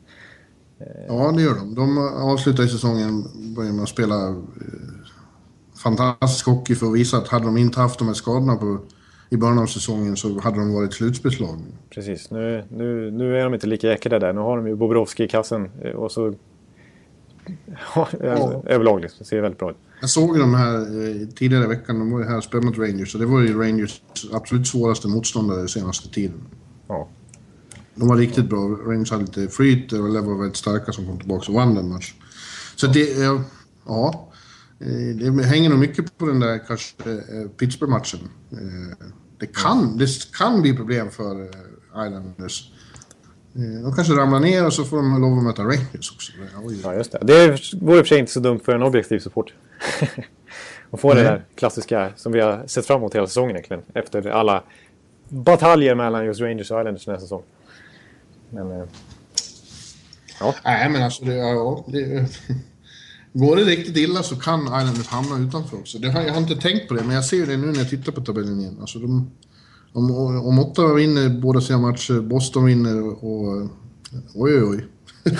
[1.08, 1.76] Ja, det gör de.
[1.76, 3.24] De avslutar i säsongen
[3.56, 4.36] börjar med att spela eh,
[5.84, 8.80] fantastisk hockey för att visa att hade de inte haft de här skadorna på,
[9.30, 11.60] i början av säsongen så hade de varit slutspelslag.
[11.90, 12.32] Precis.
[12.32, 14.34] Nu, nu, nu är de inte lika äckliga där.
[14.34, 16.34] Nu har de ju Bobrovski i kassen eh, och så...
[17.96, 18.64] Ja, ja.
[18.66, 19.18] överlag liksom.
[19.20, 19.78] Det ser väldigt bra ut.
[20.02, 22.00] Jag såg de här eh, tidigare i veckan.
[22.00, 23.16] De var ju här och spelade mot Rangers.
[23.16, 24.02] Och det var ju Rangers
[24.34, 26.42] absolut svåraste motståndare senaste tiden.
[26.88, 27.08] Ja.
[27.98, 28.60] De var riktigt bra.
[28.60, 31.90] Rangers hade lite flyt och Lev var väldigt starka som kom tillbaka och vann den
[31.90, 32.16] matchen.
[32.76, 33.10] Så det...
[33.86, 34.30] Ja.
[34.80, 38.20] Eh, det hänger nog mycket på den där kanske eh, Pittsburgh-matchen.
[39.40, 41.50] Det kan, det kan bli problem för
[42.06, 42.72] Islanders.
[43.84, 46.32] De kanske ramlar ner och så får de lov att möta Rangers också.
[46.84, 47.20] Ja, just det.
[47.22, 47.48] Det
[47.82, 49.54] vore i och för sig inte så dumt för en objektiv support.
[50.90, 51.24] och få mm.
[51.24, 53.84] det där klassiska som vi har sett fram emot hela säsongen egentligen.
[53.94, 54.64] Efter alla
[55.30, 57.46] bataljer mellan just Rangers och Islanders den här säsongen.
[58.50, 58.72] Men...
[58.72, 58.88] Eh,
[60.40, 60.56] ja.
[60.64, 62.26] Nej, men alltså det, ja, det,
[63.34, 65.98] Går det riktigt illa så kan Islanders hamna utanför också.
[65.98, 67.90] Det har, jag har inte tänkt på det, men jag ser det nu när jag
[67.90, 68.78] tittar på tabellen igen.
[68.82, 69.32] Alltså de,
[69.94, 70.12] om,
[70.46, 73.70] om Ottawa vinner båda sina matcher, Boston vinner och...
[74.36, 74.86] Oj, oj, oj.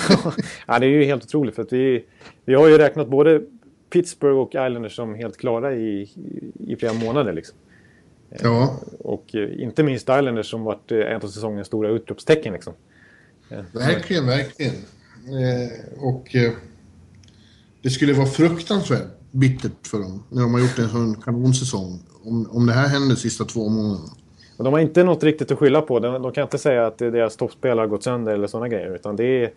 [0.66, 2.04] ja, det är ju helt otroligt för att vi,
[2.44, 3.42] vi har ju räknat både
[3.90, 6.10] Pittsburgh och Islanders som helt klara i,
[6.66, 7.32] i flera månader.
[7.32, 7.56] Liksom.
[8.42, 8.80] Ja.
[8.98, 12.52] Och eh, inte minst Islanders som varit eh, en av säsongens stora utropstecken.
[12.52, 12.72] Liksom.
[13.72, 14.74] Verkligen, verkligen.
[15.26, 16.52] Eh, och eh,
[17.82, 22.00] det skulle vara fruktansvärt bittert för dem när de har gjort en sån kanonsäsong.
[22.22, 24.10] Om, om det här händer de sista två månaderna.
[24.56, 25.98] Men de har inte något riktigt att skylla på.
[25.98, 28.94] De, de kan inte säga att deras toppspel har gått sönder eller sådana grejer.
[28.94, 29.52] Utan det är,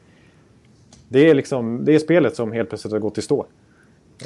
[1.09, 3.45] det är, liksom, det är spelet som helt plötsligt har gått i stå.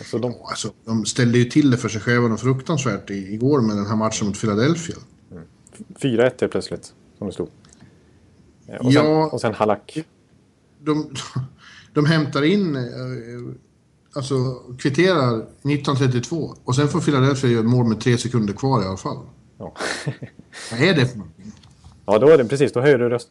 [0.03, 0.33] Så de...
[0.43, 4.27] Alltså, de ställde ju till det för sig själva fruktansvärt igår med den här matchen
[4.27, 4.95] mot Philadelphia.
[5.31, 5.43] Mm.
[5.99, 7.49] 4-1 helt plötsligt, som det stod.
[8.67, 9.97] Och sen, ja, och sen Halak.
[10.79, 11.13] De,
[11.93, 12.81] de hämtar in, eh,
[14.15, 14.35] alltså
[14.79, 19.17] kvitterar 1932 och sen får Philadelphia göra mål med tre sekunder kvar i alla fall.
[19.57, 19.73] Ja.
[20.71, 21.51] Vad är det för någonting?
[22.05, 22.73] Ja, då är det precis.
[22.73, 23.29] Då höjer du röst.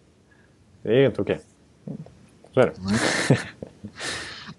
[0.83, 1.41] Det är inte okej.
[2.55, 2.73] Så är det.
[2.79, 3.39] Nej.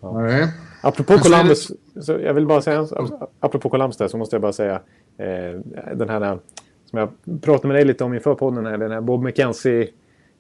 [0.02, 0.22] ja.
[0.22, 0.48] Nej.
[0.82, 2.88] Apropå Columbus, så jag vill bara säga,
[3.40, 4.82] apropå Columbus där, så måste jag bara säga
[5.18, 5.60] eh,
[5.96, 6.40] den här
[6.86, 9.88] som jag pratade med dig lite om inför podden här, den här Bob McKenzie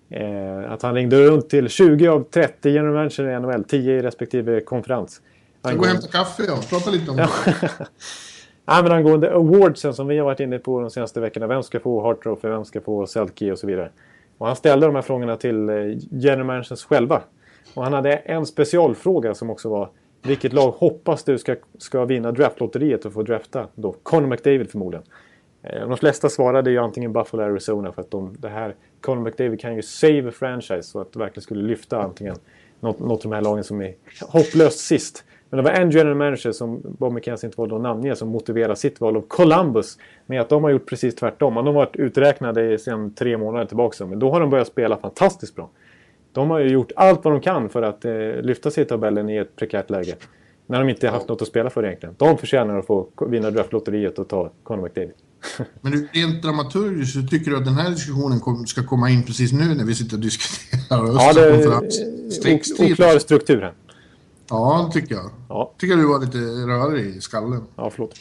[0.09, 4.01] eh, att han ringde runt till 20 av 30 general manager i NHL, 10 i
[4.01, 5.21] respektive konferens.
[5.61, 7.29] Jag går och hämtar kaffe ja, prata lite om det.
[8.83, 11.47] men angående awardsen som vi har varit inne på de senaste veckorna.
[11.47, 13.89] Vem ska få Hart Trophy, vem ska få Selke och så vidare.
[14.37, 15.75] Och han ställde de här frågorna till eh,
[16.09, 17.21] general managers själva.
[17.73, 19.89] Och han hade en specialfråga som också var
[20.25, 23.95] vilket lag hoppas du ska, ska vinna draftlotteriet och få drafta då?
[24.03, 25.05] Conor McDavid förmodligen.
[25.69, 29.23] Eh, de flesta svarade ju antingen Buffalo eller Arizona för att de, det här Conor
[29.23, 32.35] McDavid kan ju save a franchise så att det verkligen skulle lyfta antingen
[32.79, 35.23] något, något av de här lagen som är hopplöst sist.
[35.49, 38.75] Men det var en general manager som Bob McKenzie inte valde att namnge som motiverade
[38.75, 41.55] sitt val av Columbus med att de har gjort precis tvärtom.
[41.55, 44.05] De har varit uträknade sedan tre månader tillbaka.
[44.05, 45.69] Men då har de börjat spela fantastiskt bra.
[46.31, 49.29] De har ju gjort allt vad de kan för att eh, lyfta sig i tabellen
[49.29, 50.15] i ett prekärt läge.
[50.65, 52.15] När de inte haft något att spela för egentligen.
[52.17, 55.13] De förtjänar att få vinna draftlotteriet och ta Conor McDavid.
[55.81, 59.51] Men du, rent dramaturgiskt så tycker du att den här diskussionen ska komma in precis
[59.51, 63.73] nu när vi sitter och diskuterar Ja, det är oklar struktur här.
[64.49, 65.29] Ja, det tycker jag.
[65.49, 65.71] Ja.
[65.77, 67.63] tycker du var lite rörig i skallen.
[67.75, 68.15] Ja, förlåt.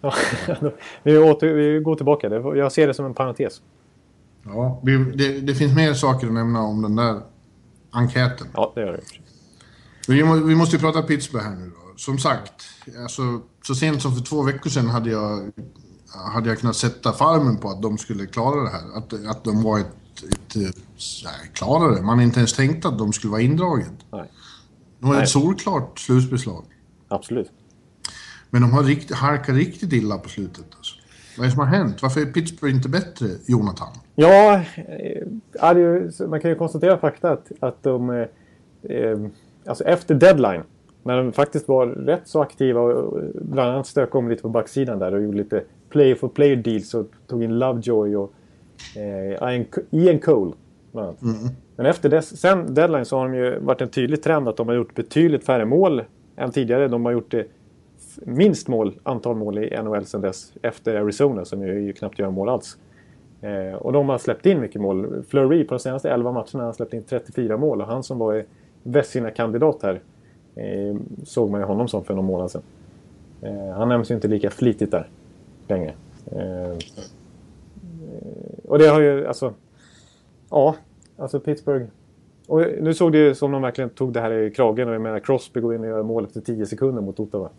[0.00, 0.14] Ja,
[1.02, 2.28] vi, åter, vi går tillbaka.
[2.56, 3.60] Jag ser det som en parentes.
[4.44, 7.20] Ja, det, det, finns mer saker att nämna om den där
[7.90, 8.46] enkäten.
[8.54, 9.02] Ja, det gör det.
[10.08, 11.96] Vi, vi måste ju prata Pittsburgh här nu då.
[11.96, 12.62] Som sagt,
[13.02, 15.52] alltså, så sent som för två veckor sedan hade jag,
[16.34, 18.98] hade jag kunnat sätta farmen på att de skulle klara det här.
[18.98, 19.86] Att, att de var ett...
[20.32, 20.54] ett
[21.24, 22.02] nej, klara det.
[22.02, 23.92] Man inte ens tänkte att de skulle vara indraget.
[24.12, 24.30] Nej.
[24.98, 26.64] De var ett solklart slutbeslag.
[27.08, 27.50] Absolut.
[28.50, 30.64] Men de har rikt, halkat riktigt illa på slutet.
[30.76, 30.94] Alltså.
[31.36, 32.02] Vad är det som har hänt?
[32.02, 33.88] Varför är Pittsburgh inte bättre, Jonathan?
[34.14, 38.10] Ja, eh, man kan ju konstatera fakta att, att de...
[38.10, 38.26] Eh,
[38.96, 39.18] eh,
[39.66, 40.62] alltså efter deadline,
[41.02, 44.98] när de faktiskt var rätt så aktiva och bland annat stökade om lite på backsidan
[44.98, 48.32] där och gjorde lite player for player deals och tog in Lovejoy och
[48.96, 50.52] eh, Ian, Cole.
[50.92, 51.22] Bland annat.
[51.22, 51.36] Mm.
[51.76, 54.68] Men efter dess, sen deadline så har de ju varit en tydlig trend att de
[54.68, 56.02] har gjort betydligt färre mål
[56.36, 56.88] än tidigare.
[56.88, 57.46] De har gjort det
[58.24, 60.52] minst mål, antal mål i NHL sen dess.
[60.62, 62.78] Efter Arizona som ju, ju knappt gör mål alls.
[63.40, 65.24] Eh, och de har släppt in mycket mål.
[65.28, 67.80] Fleury på de senaste 11 matcherna har han släppt in 34 mål.
[67.80, 68.44] Och han som var
[68.82, 70.00] Vesina-kandidat här
[70.54, 72.62] eh, såg man ju honom som för någon månad sedan.
[73.42, 75.08] Eh, han nämns ju inte lika flitigt där
[75.72, 75.94] längre.
[76.26, 76.78] Eh,
[78.64, 79.54] och det har ju alltså...
[80.50, 80.76] Ja,
[81.18, 81.84] alltså Pittsburgh.
[82.46, 84.88] Och nu såg det ju som de verkligen tog det här i kragen.
[84.88, 87.50] Och jag menar Crosby går in och gör mål efter 10 sekunder mot Ottawa.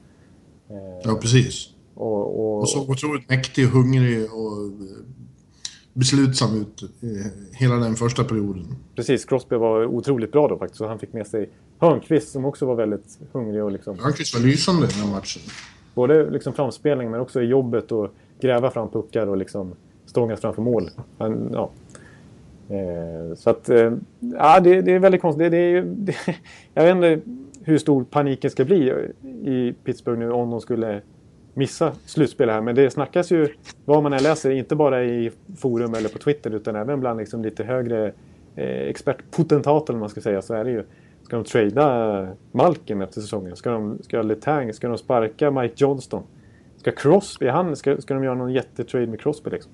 [0.70, 1.70] Eh, Ja, precis.
[1.96, 5.06] och, och, Och så otroligt mäktig, hungrig och eh,
[5.94, 6.84] beslutsam ut
[7.52, 8.76] hela den första perioden.
[8.96, 10.78] Precis, Crosby var otroligt bra då faktiskt.
[10.78, 11.50] Så han fick med sig
[11.80, 14.00] Hörnqvist som också var väldigt hungrig och liksom...
[14.00, 15.42] Hörnqvist var lysande den här matchen.
[15.94, 19.72] Både liksom framspelning men också i jobbet och gräva fram puckar och liksom
[20.06, 20.90] stångas framför mål.
[21.18, 21.70] Han, ja.
[22.76, 25.40] eh, så att, eh, ja det, det är väldigt konstigt.
[25.40, 26.16] Det, det är, ju- det,
[26.74, 27.32] jag vet inte
[27.64, 28.94] hur stor paniken ska bli
[29.44, 31.02] i Pittsburgh nu om de skulle
[31.54, 32.62] missa slutspel här.
[32.62, 33.48] Men det snackas ju,
[33.86, 37.44] vad man än läser, inte bara i forum eller på Twitter utan även bland liksom
[37.44, 38.06] lite högre
[38.56, 40.84] eh, expertpotentater om man ska säga så är det ju
[41.34, 43.56] Ska de trada Malkin efter säsongen?
[43.56, 44.74] Ska de, ska Letang?
[44.74, 46.24] Ska de sparka Mike Johnston?
[46.78, 49.72] Ska Crosby, han, ska, ska de göra någon jättetrade med Crosby liksom?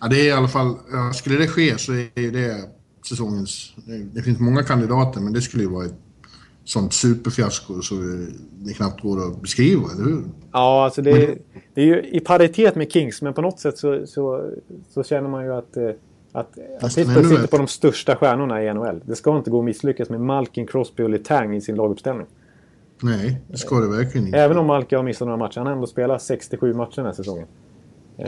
[0.00, 0.74] Ja, det är i alla fall,
[1.14, 2.68] skulle det ske så är ju det
[3.08, 3.74] säsongens...
[4.14, 5.94] Det finns många kandidater, men det skulle ju vara ett
[6.64, 7.94] sånt superfiasko så
[8.52, 10.22] det knappt går att beskriva, eller hur?
[10.52, 11.38] Ja, alltså det, är-
[11.74, 14.50] det är ju i paritet med Kings, men på något sätt så, så,
[14.88, 15.90] så känner man ju att, eh,
[16.32, 19.00] att, att Pittsburgh sitter på de största stjärnorna i NHL.
[19.04, 22.26] Det ska inte gå att misslyckas med Malkin, Crosby och Letang i sin laguppställning.
[23.02, 24.38] Nej, det ska det verkligen inte.
[24.38, 25.58] Även om Malkin har missat några matcher.
[25.58, 27.46] Han har ändå spelat 67 matcher den här säsongen.
[28.16, 28.26] Eh,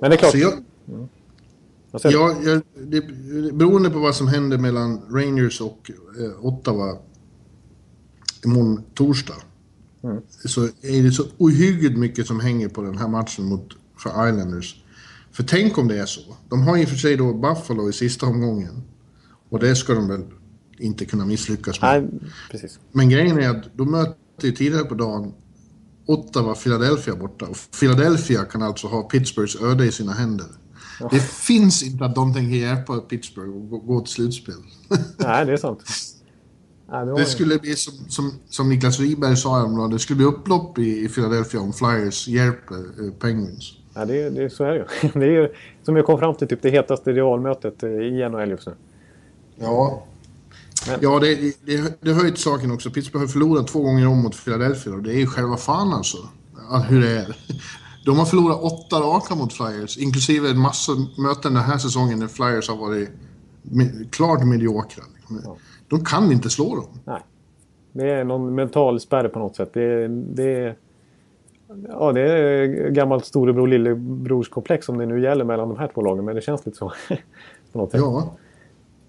[0.00, 0.30] men det är klart.
[0.30, 0.52] Så jag,
[0.84, 1.08] du?
[2.02, 3.00] ja, jag, det,
[3.52, 6.98] beroende på vad som händer mellan Rangers och eh, Ottawa
[8.44, 9.34] imorgon torsdag
[10.02, 10.22] Mm.
[10.44, 14.84] så är det så ohyggligt mycket som hänger på den här matchen mot för Islanders.
[15.38, 16.20] För tänk om det är så.
[16.48, 18.82] De har i och för sig då Buffalo i sista omgången.
[19.50, 20.24] Och det ska de väl
[20.78, 22.02] inte kunna misslyckas med.
[22.02, 22.20] Nej,
[22.50, 22.78] precis.
[22.92, 25.32] Men grejen är att de möter ju tidigare på dagen
[26.06, 27.46] Ottawa, Philadelphia borta.
[27.46, 30.46] Och Philadelphia kan alltså ha Pittsburghs öde i sina händer.
[31.10, 34.54] Det finns inte att de tänker hjälpa Pittsburgh och gå, gå till slutspel.
[35.16, 35.84] Nej, det är sant.
[36.90, 40.78] Nej, det skulle bli som, som, som Niklas Wiberg sa häromdagen, det skulle bli upplopp
[40.78, 43.77] i, i Philadelphia om Flyers hjälper eh, Penguins.
[43.98, 45.08] Ja, det, det, så är det ju.
[45.20, 45.48] Det är ju
[45.82, 48.74] som jag kom fram till typ det hetaste rivalmötet eh, i NHL just nu.
[49.56, 50.02] Ja.
[50.88, 51.34] Men- Ja, det,
[51.64, 52.90] det, det hör ju till saken också.
[52.90, 56.16] Pittsburgh har förlorat två gånger om mot Philadelphia och det är ju själva fan alltså.
[56.88, 57.36] Hur det är.
[58.06, 62.26] De har förlorat åtta raka mot Flyers, inklusive en massa möten den här säsongen när
[62.26, 63.08] Flyers har varit
[64.10, 65.04] klart mediokra.
[65.88, 66.86] De kan inte slå dem.
[67.04, 67.20] Nej.
[67.92, 69.70] Det är någon mental spärr på något sätt.
[69.74, 70.76] Det, det, är-
[71.88, 76.24] ja, det är gammalt storebror lillebrorskomplex som det nu gäller mellan de här två lagen.
[76.24, 76.92] Men det känns lite så.
[77.72, 78.00] på något sätt.
[78.00, 78.36] Ja.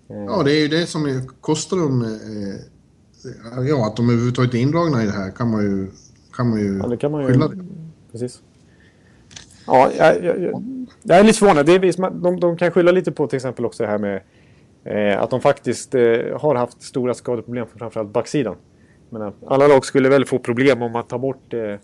[0.07, 2.01] ja, det är ju det som kostar dem...
[2.01, 5.87] Eh, ja, att de överhuvudtaget är indragna i det här kan man ju,
[6.35, 7.27] kan man ju Ja, det kan man ju...
[7.27, 7.65] skylla det.
[8.11, 8.41] Precis.
[9.67, 10.63] Ja, jag, jag, jag,
[11.03, 11.65] jag är lite förvånad.
[11.65, 14.21] Det är, man- de, de kan skylla lite på till exempel också det här med
[14.83, 16.01] eh, att de faktiskt eh,
[16.41, 18.55] har haft stora skadeproblem för framförallt backsidan.
[19.09, 21.79] Men, eh, alla lag skulle väl få problem om att ta bort eh, eh,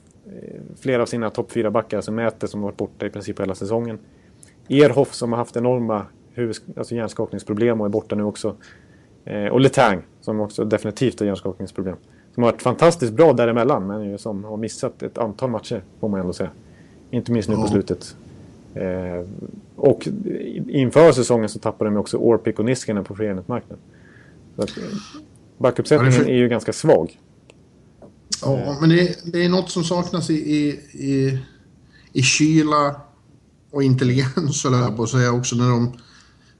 [0.79, 1.97] flera av sina topp fyra backar.
[1.97, 3.99] Alltså Mäte som har varit borta i princip hela säsongen.
[4.69, 8.55] Erhoff som har haft enorma huvud, alltså hjärnskakningsproblem och är borta nu också.
[9.25, 11.95] Eh, och Letang som också definitivt har hjärnskakningsproblem.
[12.33, 16.09] Som har varit fantastiskt bra däremellan men ju som har missat ett antal matcher får
[16.09, 16.49] man ändå säga.
[17.11, 18.15] Inte minst nu på slutet.
[18.73, 19.27] Eh,
[19.75, 20.07] och
[20.67, 23.13] inför säsongen så tappade de också Orpik och Niskanen på
[24.57, 24.83] att, eh,
[25.57, 27.19] Backuppsättningen är ju ganska svag.
[28.45, 31.39] Ja, men det, det är något som saknas i, i, i,
[32.13, 32.95] i kyla
[33.71, 35.91] och intelligens, höll jag på att säga också, när de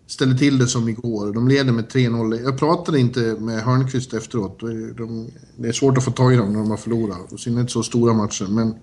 [0.08, 1.34] ställer till det som igår.
[1.34, 2.44] De leder med 3-0.
[2.44, 4.60] Jag pratade inte med Hörnqvist efteråt.
[4.98, 7.72] De, det är svårt att få tag i dem när de har förlorat, och synnerhet
[7.72, 8.46] så stora matcher.
[8.50, 8.76] Men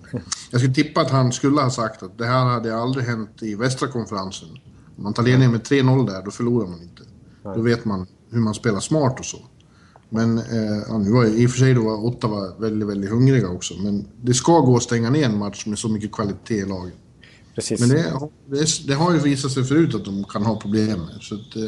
[0.51, 3.55] jag skulle tippa att han skulle ha sagt att det här hade aldrig hänt i
[3.55, 4.49] västra konferensen.
[4.97, 7.03] Om man tar ledningen med 3-0 där, då förlorar man inte.
[7.43, 9.37] Då vet man hur man spelar smart och så.
[10.13, 13.73] Men eh, nu var i och för sig då var Ottawa väldigt, väldigt hungriga också.
[13.73, 16.93] Men det ska gå att stänga ner en match med så mycket kvalitet i laget.
[17.55, 17.79] Precis.
[17.79, 21.17] Men det, det, det har ju visat sig förut att de kan ha problem med.
[21.21, 21.63] Så att, eh,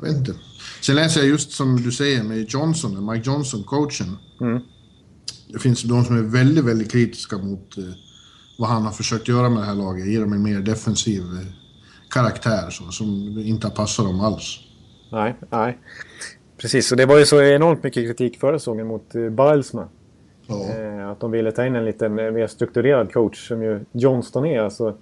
[0.00, 0.34] jag vet inte.
[0.80, 4.16] Sen läser jag just som du säger med Johnson, Mike Johnson, coachen.
[4.40, 4.62] Mm.
[5.52, 7.84] Det finns de som är väldigt, väldigt kritiska mot, eh,
[8.58, 10.06] vad han har försökt göra med det här laget.
[10.06, 11.46] Ge dem en mer defensiv eh,
[12.10, 14.58] karaktär så, som inte har passat dem alls.
[15.12, 15.78] Nej, nej.
[16.64, 19.88] Precis, och det var ju så enormt mycket kritik förra säsongen mot eh, Bilesman.
[20.46, 20.66] Ja.
[20.78, 24.60] Eh, att de ville ta in en lite mer strukturerad coach som ju Johnston är.
[24.60, 24.94] Alltså,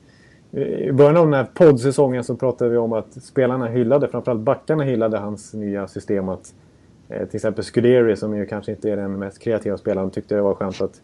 [0.52, 4.84] I början av den här poddsäsongen så pratade vi om att spelarna hyllade, framförallt backarna
[4.84, 6.28] hyllade hans nya system.
[6.28, 6.54] Att,
[7.08, 10.42] eh, till exempel Scuderi som ju kanske inte är den mest kreativa spelaren tyckte det
[10.42, 11.00] var skönt att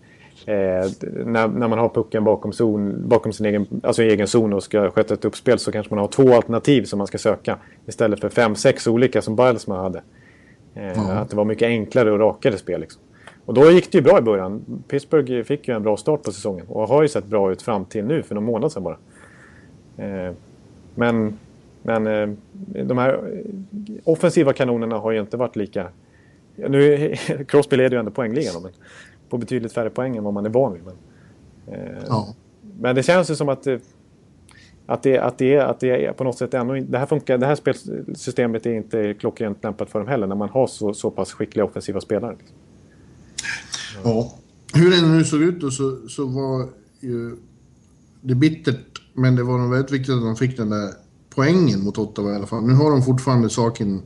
[0.47, 0.91] Eh,
[1.25, 4.91] när, när, man har pucken bakom, zon, bakom sin egen, alltså egen zon och ska
[4.91, 7.59] sköta ett uppspel så kanske man har två alternativ som man ska söka.
[7.87, 10.03] Istället för fem, sex olika som Bilesman hade.
[10.79, 10.99] Mm.
[10.99, 12.81] Att det var mycket enklare och rakare spel.
[12.81, 13.03] Liksom.
[13.45, 14.83] Och då gick det ju bra i början.
[14.89, 17.85] Pittsburgh fick ju en bra start på säsongen och har ju sett bra ut fram
[17.85, 18.99] till nu, för någon månad sedan bara.
[19.97, 20.33] Eh,
[20.95, 21.39] men
[21.83, 22.29] men eh,
[22.85, 23.43] de här
[24.05, 25.89] offensiva kanonerna har ju inte varit lika...
[26.57, 27.15] Nu,
[27.49, 28.73] Crosby leder ju ändå poängligan men
[29.29, 30.83] på betydligt färre poäng än vad man är van vid.
[30.85, 30.95] Men,
[32.09, 32.35] ja.
[32.81, 33.67] men det känns ju som att,
[34.89, 37.47] att, det, att, det, att det är på något sätt ändå det här, funkar, det
[37.47, 41.33] här spelsystemet är inte klockrent lämpat för dem heller när man har så, så pass
[41.33, 42.37] skickliga offensiva spelare.
[42.39, 42.57] Liksom.
[44.05, 44.35] Ja.
[44.75, 46.69] Hur det nu såg ut då så, så var
[47.01, 47.37] ju
[48.21, 50.91] det bittert, men det var nog väldigt viktigt att de fick den där
[51.35, 52.67] poängen mot Ottawa i alla fall.
[52.67, 54.03] Nu har de fortfarande saken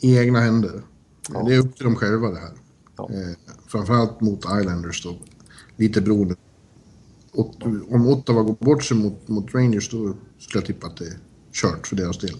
[0.00, 0.82] i egna händer.
[1.32, 1.44] Ja.
[1.48, 2.52] Det är upp till dem själva det här.
[2.96, 3.08] Ja.
[3.10, 5.16] Eh, framförallt mot Islanders då.
[5.76, 6.34] Lite beroende.
[7.90, 11.18] Om Ottawa går bort sig mot, mot Rangers då skulle jag tippa att det är
[11.52, 12.36] kört för deras del.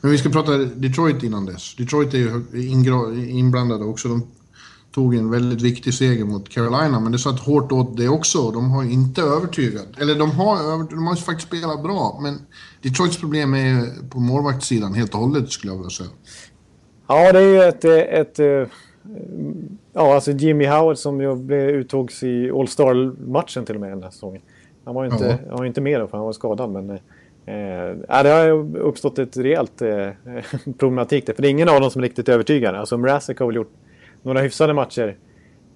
[0.00, 1.74] Men vi ska prata Detroit innan dess.
[1.76, 4.08] Detroit är ju inblandade också.
[4.08, 4.26] De
[4.94, 8.50] tog en väldigt viktig seger mot Carolina, men det satt hårt åt det också.
[8.50, 9.88] De har inte övertygat.
[9.98, 12.38] Eller de har, de har faktiskt spelat bra, men
[12.82, 16.10] Detroits problem är på målvaktssidan helt och hållet skulle jag vilja säga.
[17.06, 18.68] Ja, det är ju ett, ett, ett eh,
[19.92, 24.10] Ja, alltså Jimmy Howard som ju blev uttogs i All-Star-matchen till och med den här
[24.10, 24.42] säsongen.
[24.84, 26.90] Han var ju inte, han var inte med då för han var skadad men...
[27.46, 30.08] Eh, det har uppstått ett rejält eh,
[30.78, 31.34] problematik där.
[31.34, 32.80] För det är ingen av dem som är riktigt övertygande.
[32.80, 33.72] Alltså Mrazek har väl gjort
[34.22, 35.16] några hyfsade matcher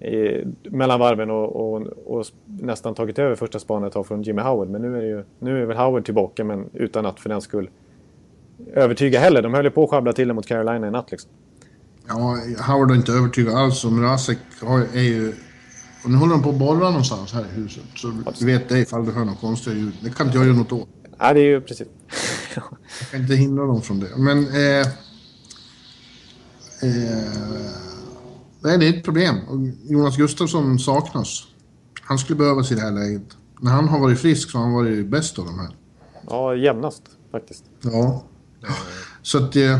[0.00, 4.68] i, mellan varven och, och, och, nästan tagit över första spanet från Jimmy Howard.
[4.68, 7.70] Men nu är, ju, nu är väl Howard tillbaka men utan att för den skull
[8.72, 9.42] övertyga heller.
[9.42, 11.30] De höll ju på att sjabbla till det mot Carolina i natt liksom.
[12.08, 14.38] Ja, Howard har inte övertygat alls och Mrazek
[14.94, 15.34] är ju...
[16.04, 17.82] Och nu håller de på att borra någonstans här i huset.
[17.94, 19.92] Så du vet det ifall du hör något konstiga ljud.
[20.00, 20.88] Det kan inte jag göra något åt.
[21.20, 21.86] Nej, det är ju precis.
[22.54, 22.64] jag
[23.10, 24.16] kan inte hindra dem från det.
[24.16, 24.38] Men...
[24.38, 24.86] Eh, eh,
[28.60, 29.36] nej, det är ett problem.
[29.84, 31.44] Jonas Gustafsson saknas.
[32.02, 33.36] Han skulle behövas i det här läget.
[33.60, 35.76] När han har varit frisk så har han varit bäst av de här.
[36.26, 37.02] Ja, jämnast
[37.32, 37.64] faktiskt.
[37.80, 38.24] Ja.
[39.22, 39.56] Så att...
[39.56, 39.78] Eh,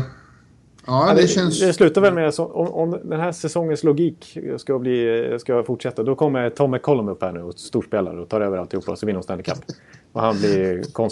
[0.87, 1.59] Ja, det, känns...
[1.59, 6.15] Det slutar väl med om, om den här säsongens logik ska, bli, ska fortsätta då
[6.15, 9.19] kommer Tom McCollum upp här nu och storspelare och tar över alltihopa och så vinner
[9.19, 9.57] de Stanley Cup.
[10.11, 11.09] Och han blir Conn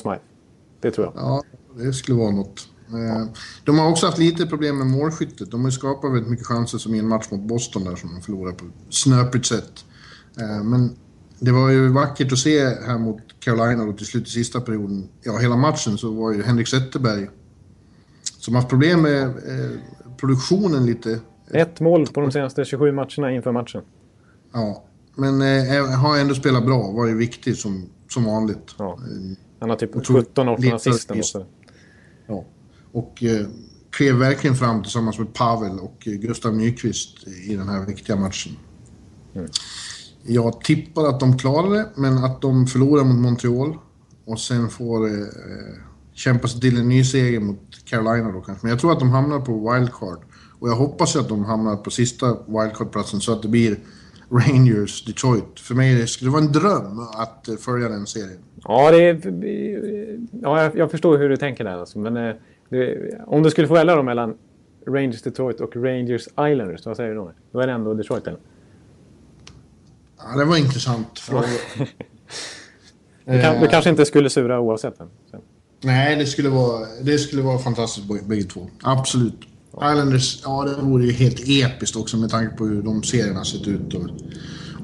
[0.82, 1.24] Det tror jag.
[1.24, 1.44] Ja,
[1.78, 2.68] det skulle vara något.
[2.90, 3.32] Eh,
[3.64, 5.52] de har också haft lite problem med målskyttet.
[5.52, 8.22] De har skapat väldigt mycket chanser som i en match mot Boston där som de
[8.22, 9.86] förlorade på ett snöpligt sätt.
[10.40, 10.96] Eh, men
[11.40, 15.10] det var ju vackert att se här mot Carolina och till slut i sista perioden,
[15.24, 17.28] ja hela matchen så var ju Henrik Zetterberg
[18.46, 19.72] som haft problem med eh,
[20.18, 21.20] produktionen lite.
[21.52, 23.82] Ett mål på de senaste 27 matcherna inför matchen.
[24.54, 24.84] Ja,
[25.16, 26.92] men eh, har ändå spelat bra.
[26.92, 28.76] Var ju viktig som, som vanligt.
[28.78, 29.00] Ja.
[29.60, 31.44] Han har typ 17-18 assisten.
[32.28, 32.46] Ja,
[32.92, 33.48] och eh,
[33.92, 38.52] klev verkligen fram tillsammans med Pavel och eh, Gustav Nyqvist i den här viktiga matchen.
[39.36, 39.50] Mm.
[40.24, 43.78] Jag tippar att de klarar det, men att de förlorar mot Montreal
[44.26, 45.26] och sen får eh,
[46.14, 48.66] kämpa sig till en ny seger mot Carolina då kanske.
[48.66, 50.20] Men jag tror att de hamnar på wildcard.
[50.60, 53.78] Och jag hoppas att de hamnar på sista wildcard-platsen så att det blir
[54.30, 55.60] Rangers, Detroit.
[55.60, 58.40] För mig skulle det vara en dröm att eh, följa den serien.
[58.64, 61.78] Ja, det är, ja jag förstår hur du tänker där.
[61.78, 62.00] Alltså.
[62.00, 62.36] Men eh,
[62.70, 64.38] det, om du skulle få välja mellan
[64.88, 67.32] Rangers, Detroit och Rangers Islanders, vad säger du då?
[67.52, 68.40] Då är det ändå Detroit eller?
[70.18, 71.48] Ja, det var intressant fråga.
[73.26, 74.98] du, kan, du kanske inte skulle sura oavsett?
[74.98, 75.10] Den.
[75.86, 78.70] Nej, det skulle vara, det skulle vara fantastiskt bägge två.
[78.82, 79.40] Absolut.
[79.74, 83.68] Islanders, ja det vore ju helt episkt också med tanke på hur de serierna sett
[83.68, 84.10] ut och,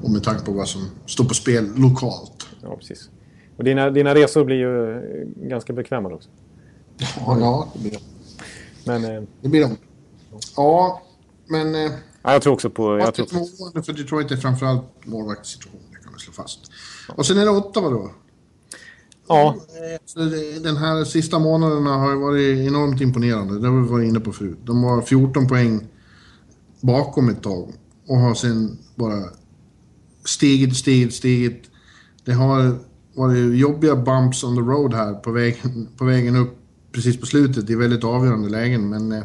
[0.02, 2.46] och med tanke på vad som står på spel lokalt.
[2.62, 3.10] Ja, precis.
[3.56, 6.28] Och dina, dina resor blir ju eh, ganska bekväma också.
[6.98, 7.98] Ja, ja det blir de.
[8.84, 9.76] Men, eh, det blir de.
[10.56, 11.02] Ja,
[11.46, 11.74] men...
[11.74, 11.92] Eh,
[12.22, 12.98] ja, jag tror också på...
[12.98, 13.82] Jag tror på...
[13.82, 16.60] för Detroit är framförallt målvaktssituationen, det kan vi slå fast.
[17.08, 18.10] Och sen är det Ottawa då.
[19.28, 19.56] Ja.
[20.62, 23.58] Den här sista månaderna har varit enormt imponerande.
[23.58, 24.58] Det har vi varit inne på förut.
[24.64, 25.86] De var 14 poäng
[26.80, 27.72] bakom ett tag
[28.06, 29.22] och har sen bara
[30.24, 31.62] stigit, stigit, stigit.
[32.24, 32.78] Det har
[33.14, 36.58] var det jobbiga bumps on the road här på vägen, på vägen upp
[36.92, 38.88] precis på slutet i väldigt avgörande lägen.
[38.88, 39.24] Men eh,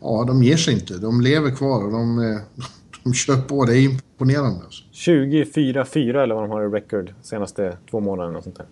[0.00, 0.94] ja, de ger sig inte.
[0.94, 2.40] De lever kvar och de, eh,
[3.04, 3.64] de kör på.
[3.64, 4.64] Det är imponerande.
[4.64, 4.84] Alltså.
[4.92, 8.38] 24-4 eller vad de har i record senaste två månaderna.
[8.38, 8.66] Och sånt där.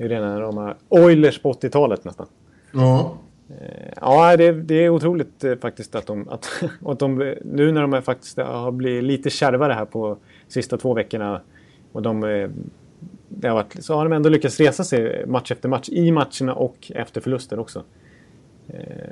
[0.00, 2.26] Det är rena de Oilers på 80-talet nästan.
[2.72, 3.18] Ja.
[3.48, 7.34] Eh, ja, det, det, är otroligt eh, faktiskt att de, att, att de...
[7.44, 10.16] Nu när de faktiskt har blivit lite kärvare här på
[10.48, 11.40] sista två veckorna
[11.92, 12.24] och de...
[12.24, 12.50] Eh,
[13.28, 16.54] det har varit, så har de ändå lyckats resa sig match efter match i matcherna
[16.54, 17.82] och efter förluster också.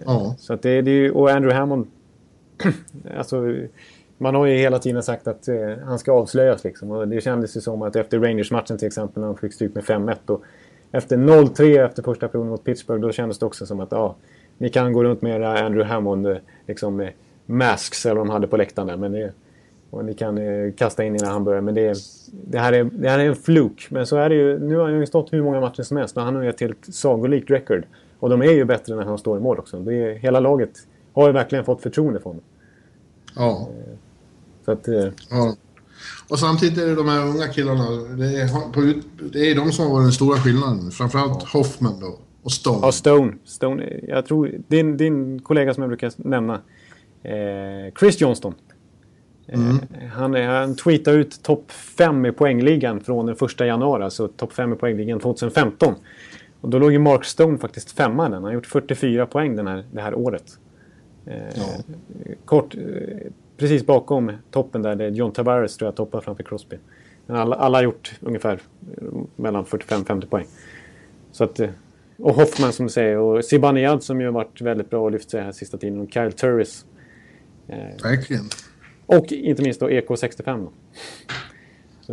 [0.05, 0.37] Ja.
[0.39, 1.87] Så att det, det och Andrew Hammond...
[3.19, 3.55] alltså,
[4.19, 6.91] man har ju hela tiden sagt att eh, han ska avslöjas liksom.
[6.91, 9.85] Och det kändes ju som att efter Rangers-matchen till exempel när de fick stryk med
[9.85, 10.43] 5-1 och
[10.93, 14.17] efter 0-3 efter första perioden mot Pittsburgh då kändes det också som att ja,
[14.59, 16.37] ni kan gå runt med era Andrew Hammond eh,
[16.67, 17.13] liksom med
[17.47, 18.97] masks eller vad de hade på läktaren där.
[18.97, 19.33] Men det,
[19.91, 21.63] och ni kan eh, kasta in era hamburgare.
[21.63, 21.97] Men det,
[22.33, 23.87] det, här är, det här är en fluk.
[23.91, 24.59] Men så är det ju.
[24.59, 26.61] Nu har han ju stått hur många matcher som helst och han har ju ett
[26.61, 27.85] helt sagolikt record.
[28.19, 29.79] Och de är ju bättre när han står i mål också.
[29.79, 30.71] Det är, hela laget
[31.13, 32.43] har ju verkligen fått förtroende för honom.
[33.37, 33.69] Ja.
[34.65, 35.57] Så att, eh, ja.
[36.29, 37.91] Och samtidigt är det de här unga killarna.
[37.91, 39.01] Det är, på
[39.33, 40.91] det är de som har varit den stora skillnaden.
[40.91, 42.19] Framförallt Hoffman då.
[42.43, 42.79] Och Stone.
[42.83, 43.33] Ja, Stone.
[43.45, 44.01] Stone.
[44.09, 46.61] Jag tror din, din kollega som jag brukar nämna.
[47.23, 48.55] Eh, Chris Johnston.
[49.49, 49.77] Mm.
[49.77, 54.05] Eh, han, han tweetade ut topp 5 i poängligan från den 1 januari.
[54.05, 55.95] Alltså topp 5 i poängligan 2015.
[56.61, 58.33] Och då låg ju Mark Stone faktiskt femma den.
[58.33, 60.59] Han har gjort 44 poäng den här, det här året.
[61.27, 61.95] Eh, ja.
[62.45, 62.75] Kort,
[63.59, 66.77] precis bakom toppen där, det är John Tavares tror jag toppar framför Crosby.
[67.27, 68.61] Men alla, alla har gjort ungefär
[69.37, 70.47] mellan 45-50 poäng.
[71.33, 71.71] Så att, eh,
[72.19, 75.31] och Hoffman som du säger och Zibanejad som ju har varit väldigt bra och lyft
[75.31, 76.01] sig här sista tiden.
[76.01, 76.85] Och Kyle Turris.
[78.03, 78.45] Verkligen.
[79.07, 80.73] Och inte minst då EK65 då.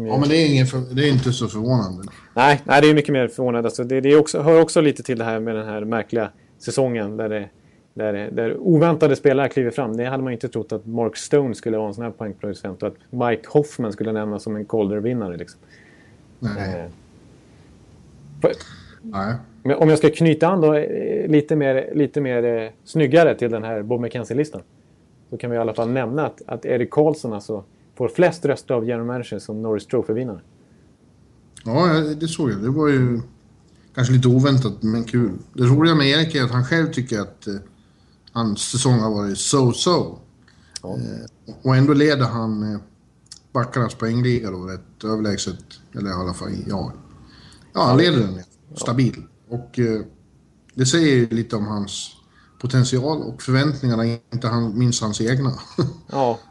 [0.01, 0.07] Ju...
[0.07, 0.95] Ja, men det är, ingen för...
[0.95, 2.03] det är inte så förvånande.
[2.33, 3.67] Nej, nej det är mycket mer förvånande.
[3.67, 7.17] Alltså, det, det också, hör också lite till det här med den här märkliga säsongen
[7.17, 7.49] där, det,
[7.95, 9.97] där, där oväntade spelare kliver fram.
[9.97, 12.87] Det hade man inte trott att Mark Stone skulle vara en sån här poängproducent och
[12.87, 15.37] att Mike Hoffman skulle nämnas som en Calder-vinnare.
[15.37, 15.59] Liksom.
[16.39, 16.79] Nej.
[16.79, 16.91] Eh,
[18.41, 18.51] för,
[19.01, 19.35] nej.
[19.77, 23.63] Om jag ska knyta an då eh, lite mer, lite mer eh, snyggare till den
[23.63, 24.61] här Bob McKenzie-listan.
[25.29, 27.63] Så kan vi i alla fall nämna att, att Erik Karlsson alltså
[27.95, 30.39] får flest röster av general manager som Norris Trophy-vinnare.
[31.65, 32.61] Ja, det såg jag.
[32.61, 33.21] Det var ju
[33.95, 35.31] kanske lite oväntat, men kul.
[35.53, 37.53] Det roliga med Erik är att han själv tycker att eh,
[38.36, 40.19] hans säsong har varit so-so.
[40.81, 40.89] Ja.
[40.93, 42.79] Eh, och ändå leder han eh,
[43.53, 45.63] backarnas poängliga då rätt överlägset.
[45.93, 46.93] Eller i alla fall, ja.
[47.73, 48.43] Ja, han leder den
[48.75, 49.23] stabil.
[49.49, 50.01] Och eh,
[50.73, 52.11] det säger ju lite om hans
[52.61, 55.51] potential och förväntningarna, inte han, minst hans egna.
[56.11, 56.39] ja.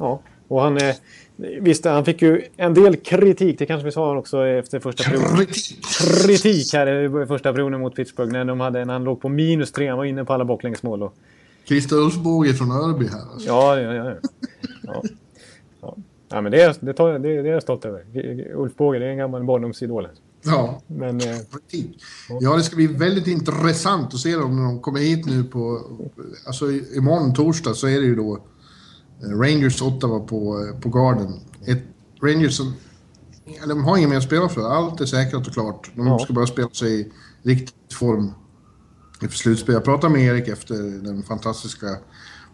[0.00, 0.76] Ja, och han...
[0.76, 0.94] Eh,
[1.38, 3.58] visst, han fick ju en del kritik.
[3.58, 5.36] Det kanske vi sa också efter första perioden.
[5.36, 5.84] Kritik!
[6.26, 8.32] Kritik här i första perioden mot Pittsburgh.
[8.32, 9.88] När, de hade, när han låg på minus tre.
[9.88, 11.02] Han var inne på alla baklängesmål.
[11.02, 11.14] Och...
[11.64, 13.32] Christer Ulfbåge från Örby här.
[13.32, 13.48] Alltså.
[13.48, 14.14] Ja, ja, ja.
[14.82, 15.02] ja.
[15.80, 15.96] ja.
[16.28, 18.04] ja men det är, det, tar, det, det är jag stolt över.
[18.54, 20.08] Ulf Båge, det är en gammal barndomsidol.
[20.42, 20.82] Ja.
[20.86, 21.36] Men, eh,
[22.40, 25.80] ja, det ska bli väldigt intressant att se dem när de kommer hit nu på...
[26.46, 28.38] Alltså imorgon torsdag så är det ju då
[29.22, 31.40] Rangers Ottawa på, eh, på Garden.
[31.66, 31.82] Ett
[32.22, 32.74] Rangers som...
[33.62, 34.70] Eller de har inget mer att spela för.
[34.70, 35.90] Allt är säkrat och klart.
[35.94, 36.18] De ja.
[36.18, 37.12] ska bara spela sig i
[37.42, 38.32] riktig form
[39.22, 39.74] inför slutspel.
[39.74, 41.86] Jag pratade med Erik efter den fantastiska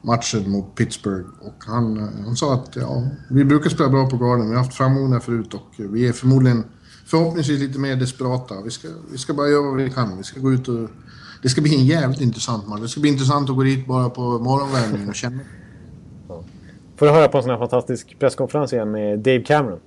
[0.03, 4.17] matchen mot Pittsburgh och han, eh, han sa att ja, vi brukar spela bra på
[4.17, 4.49] Garden.
[4.49, 6.65] Vi har haft framgång där förut och vi är förmodligen
[7.07, 8.63] förhoppningsvis lite mer desperata.
[8.65, 10.17] Vi ska, vi ska bara göra vad vi kan.
[10.17, 10.91] Vi ska gå ut och...
[11.43, 12.81] Det ska bli en jävligt intressant match.
[12.81, 15.41] Det ska bli intressant att gå dit bara på morgonvärmningen och känna
[16.97, 19.81] Får du höra på en sån här fantastisk presskonferens igen med Dave Cameron.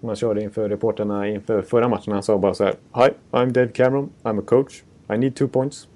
[0.00, 2.12] Som han körde inför reporterna inför förra matchen.
[2.12, 2.74] Han sa bara så här.
[2.94, 4.10] Hi, I'm Dave Cameron.
[4.22, 4.82] I'm a coach.
[5.14, 5.88] I need two points.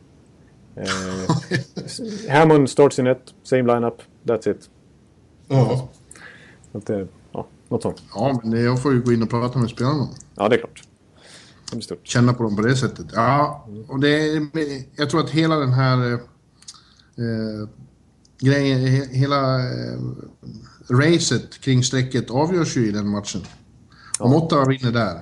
[0.76, 3.34] Uh, Hammond starts in it.
[3.42, 4.02] Same lineup.
[4.24, 4.70] That's it.
[5.48, 5.88] Ja.
[6.72, 8.02] Att, uh, ja, något sånt.
[8.14, 10.08] Ja, men jag får ju gå in och prata med spelarna.
[10.34, 10.82] Ja, det är klart.
[11.70, 12.06] Det är stort.
[12.06, 13.06] Känna på dem på det sättet.
[13.14, 14.48] Ja, och det är,
[14.96, 16.12] jag tror att hela den här...
[16.12, 17.68] Eh,
[18.40, 18.78] grejen,
[19.10, 19.98] hela eh,
[20.88, 23.40] racet kring strecket avgörs ju i den matchen.
[24.18, 25.20] Om Ottawa vinner där,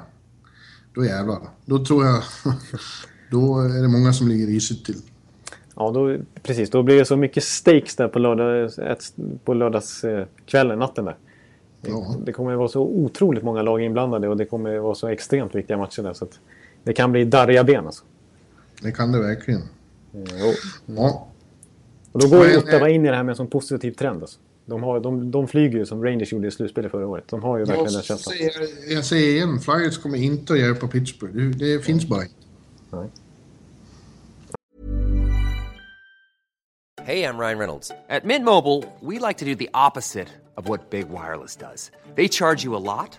[0.94, 1.40] då jävlar.
[1.64, 2.22] Då tror jag...
[3.30, 5.02] då är det många som ligger risigt till.
[5.76, 6.70] Ja, då, precis.
[6.70, 8.70] Då blir det så mycket stakes där på, lördag,
[9.44, 11.16] på lördagskvällen, natten där.
[11.80, 12.16] Ja.
[12.24, 15.08] Det kommer att vara så otroligt många lag inblandade och det kommer att vara så
[15.08, 16.12] extremt viktiga matcher där.
[16.12, 16.26] Så
[16.84, 18.04] det kan bli darriga ben alltså.
[18.82, 19.62] Det kan det verkligen.
[20.14, 20.26] Mm,
[20.86, 21.28] ja.
[22.18, 24.22] Och då går ju Ottawa in i det här med en sån positiv trend.
[24.22, 24.38] Alltså.
[24.66, 27.24] De, har, de, de flyger ju som Rangers gjorde i slutspelet förra året.
[27.28, 28.34] De har ju verkligen den känslan.
[28.36, 28.52] Säger,
[28.94, 31.34] jag säger igen, Flyers kommer inte att hjälpa Pittsburgh.
[31.34, 32.34] Det, det finns bara inte.
[37.02, 37.90] Hey, I'm Ryan Reynolds.
[38.08, 41.90] At Mint Mobile, we like to do the opposite of what Big Wireless does.
[42.16, 43.18] They charge you a lot,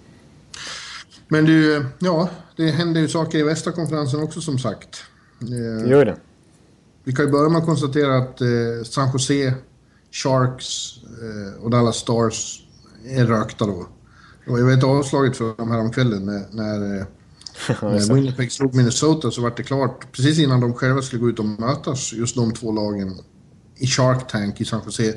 [1.31, 5.03] Men du, ja, det händer ju saker i västra konferensen också som sagt.
[5.41, 5.47] Eh,
[5.83, 6.17] Det gör ju det.
[7.03, 8.47] Vi kan ju börja med att konstatera att eh,
[8.83, 9.53] San Jose,
[10.11, 12.63] Sharks eh, och Dallas Stars
[13.05, 13.87] är rökta då.
[14.45, 17.05] Det var ju ett avslaget för dem här om kvällen när, när, eh,
[17.81, 21.39] när Winnipeg slog Minnesota så var det klart precis innan de själva skulle gå ut
[21.39, 23.19] och mötas, just de två lagen
[23.75, 25.13] i Shark Tank i San Jose,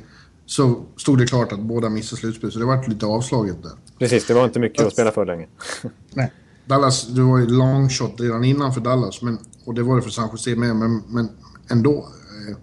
[0.46, 2.52] så stod det klart att båda missade slutspel.
[2.52, 3.72] Så det var lite avslaget där.
[3.98, 5.46] Precis, det var inte mycket att spela för länge.
[6.14, 6.32] Nej.
[6.66, 10.02] Dallas, det var ju long shot redan innan för Dallas, men, och det var det
[10.02, 11.28] för San Jose med, men, men
[11.70, 12.08] ändå.
[12.48, 12.56] Eh,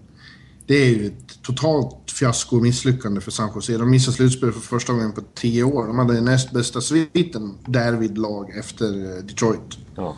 [0.66, 3.78] det är ju ett totalt fiasko och misslyckande för San Jose.
[3.78, 5.86] De missade slutspel för första gången på tio år.
[5.86, 9.78] De hade den näst bästa sviten därvid lag efter eh, Detroit.
[9.94, 10.16] Ja.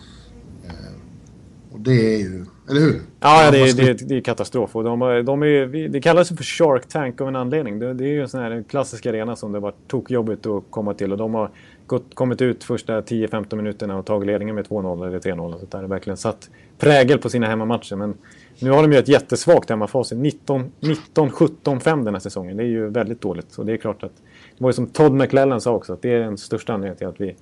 [1.75, 3.01] Och det är ju, eller hur?
[3.21, 4.77] Ja, det, är, Fast det, det är katastrof.
[4.77, 7.79] Och de, de är, det kallas för Shark Tank av en anledning.
[7.79, 10.95] Det, det är ju en sån här klassisk arena som det var tokjobbigt att komma
[10.95, 11.12] till.
[11.12, 11.51] Och de har
[11.87, 15.53] gått, kommit ut första 10-15 minuterna och tagit ledningen med 2-0 eller 3-0.
[15.55, 15.79] och sånt där.
[15.79, 17.97] Det har verkligen satt prägel på sina hemmamatcher.
[17.97, 18.15] Men
[18.59, 20.19] nu har de ju ett jättesvagt hemmafacit.
[20.19, 22.57] 19 19-17-5 den här säsongen.
[22.57, 23.59] Det är ju väldigt dåligt.
[23.59, 24.12] Och det är klart att...
[24.59, 27.07] Det var ju som Todd McLellan sa också, att det är den största anledningen till
[27.07, 27.37] att vi...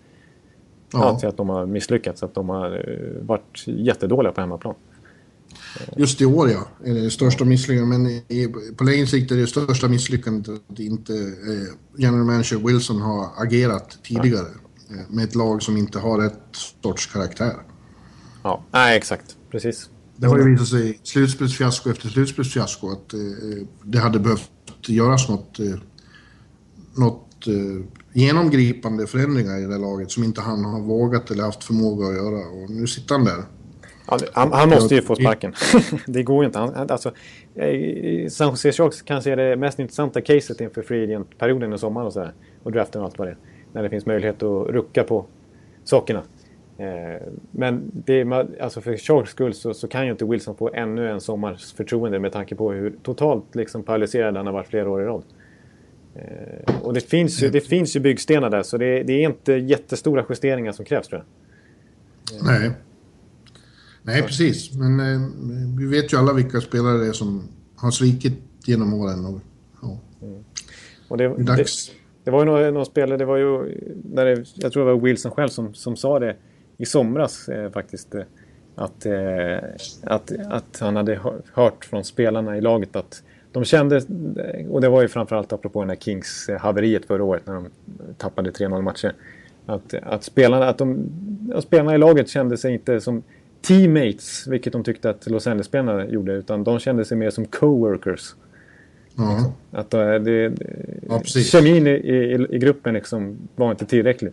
[0.92, 1.18] Ja.
[1.18, 2.22] Till att de har misslyckats.
[2.22, 4.74] Att de har eh, varit jättedåliga på hemmaplan.
[5.96, 8.00] Just i år ja, är det största misslyckandet.
[8.00, 13.00] Men i, på längre sikt är det största misslyckandet att inte eh, general manager Wilson
[13.00, 14.48] har agerat tidigare.
[14.90, 17.56] Eh, med ett lag som inte har rätt sorts karaktär.
[18.42, 19.36] Ja, nej exakt.
[19.50, 19.90] Precis.
[20.16, 23.20] Det har ju visat sig slutspelsfiasko efter slutspelsfiasko att eh,
[23.82, 24.50] det hade behövt
[24.86, 25.74] göras något, eh,
[26.94, 32.06] något eh, genomgripande förändringar i det laget som inte han har vågat eller haft förmåga
[32.06, 32.48] att göra.
[32.48, 33.44] Och nu sitter han där.
[34.32, 35.54] Han, han måste ju få sparken.
[36.06, 36.58] det går ju inte.
[36.58, 37.12] Han, alltså,
[37.54, 42.04] eh, San Jose Sharks kanske är det mest intressanta caset inför free agent-perioden i sommar
[42.04, 42.32] och, så här,
[42.62, 43.36] och draften och allt vad det är.
[43.72, 45.26] När det finns möjlighet att rucka på
[45.84, 46.22] sakerna.
[46.78, 48.24] Eh, men det,
[48.60, 52.18] alltså för Sharks skull så, så kan ju inte Wilson få ännu en sommars förtroende
[52.18, 55.22] med tanke på hur totalt liksom paralyserad han har varit flera år i rad.
[56.14, 59.52] Eh, och det finns, ju, det finns ju byggstenar där så det, det är inte
[59.52, 61.26] jättestora justeringar som krävs tror jag.
[62.44, 62.70] Nej.
[64.02, 64.74] Nej, precis.
[64.74, 65.20] Men eh,
[65.78, 67.42] vi vet ju alla vilka spelare det är som
[67.76, 68.32] har svikit
[68.66, 69.26] genom åren.
[69.26, 69.40] Och,
[69.82, 69.98] ja,
[71.08, 71.56] Och det, det.
[71.56, 71.66] Det,
[72.24, 73.78] det var ju någon, någon spelare, det var ju,
[74.14, 76.36] när det, jag tror det var Wilson själv som, som sa det
[76.78, 78.14] i somras eh, faktiskt.
[78.14, 78.22] Eh,
[78.74, 79.58] att, eh,
[80.02, 83.22] att, att han hade hör- hört från spelarna i laget att
[83.52, 84.02] de kände,
[84.70, 87.66] och det var ju framförallt apropå den här Kings-haveriet förra året när de
[88.18, 89.12] tappade 3-0 matcher.
[89.66, 91.06] Att, att, spelarna, att, de,
[91.54, 93.22] att spelarna i laget kände sig inte som
[93.62, 98.34] teammates, vilket de tyckte att Los Angeles-spelarna gjorde, utan de kände sig mer som coworkers.
[99.70, 100.52] Att eh, det,
[101.08, 104.32] Ja, kemin i, i, i gruppen liksom var inte tillräcklig.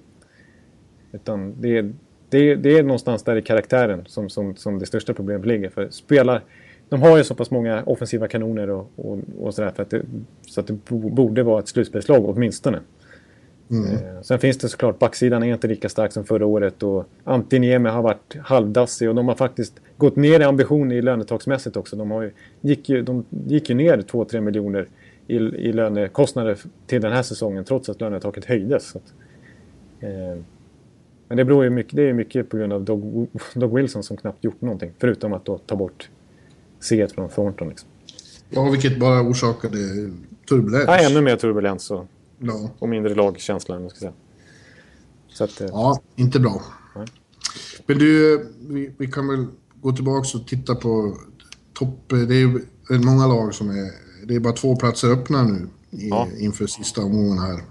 [1.11, 1.81] Utan det,
[2.29, 5.69] det, det är någonstans där i karaktären som, som, som det största problemet ligger.
[5.69, 6.41] För spelar,
[6.89, 10.01] de har ju så pass många offensiva kanoner och, och, och sådär för att det,
[10.47, 12.79] så att det bo- borde vara ett slutspelslag åtminstone.
[13.71, 17.89] Eh, Sen finns det såklart, backsidan är inte lika stark som förra året och Antiniemi
[17.89, 21.95] har varit halvdassig och de har faktiskt gått ner i ambition i lönetaksmässigt också.
[21.95, 24.87] De, har ju, gick, ju, de gick ju ner 2-3 miljoner
[25.27, 26.57] i, i lönekostnader
[26.87, 28.95] till den här säsongen trots att lönetaket höjdes.
[28.95, 29.13] Att,
[29.99, 30.41] eh,
[31.27, 34.17] men det beror ju mycket, det är mycket på grund av Doug, Doug Wilson som
[34.17, 34.91] knappt gjort någonting.
[34.99, 36.09] Förutom att då ta bort
[36.79, 37.69] C från Thornton.
[37.69, 37.89] Liksom.
[38.49, 39.77] ja, vilket bara orsakade
[40.49, 40.85] turbulens.
[40.87, 42.05] Ja, ännu mer turbulens och,
[42.39, 42.69] Ja.
[42.79, 43.75] och mindre lagkänsla.
[43.75, 44.13] om man ska säga.
[45.29, 46.61] Så att, eh, Ja, inte bra.
[46.95, 47.07] Nej.
[47.85, 49.47] Men du, vi, vi kan väl
[49.81, 51.17] gå tillbaka och titta på
[51.73, 52.09] topp...
[52.09, 53.91] Det är många lag som är...
[54.27, 56.27] Det är bara två platser öppna nu i, Ja.
[56.39, 57.63] inför sista omgången här.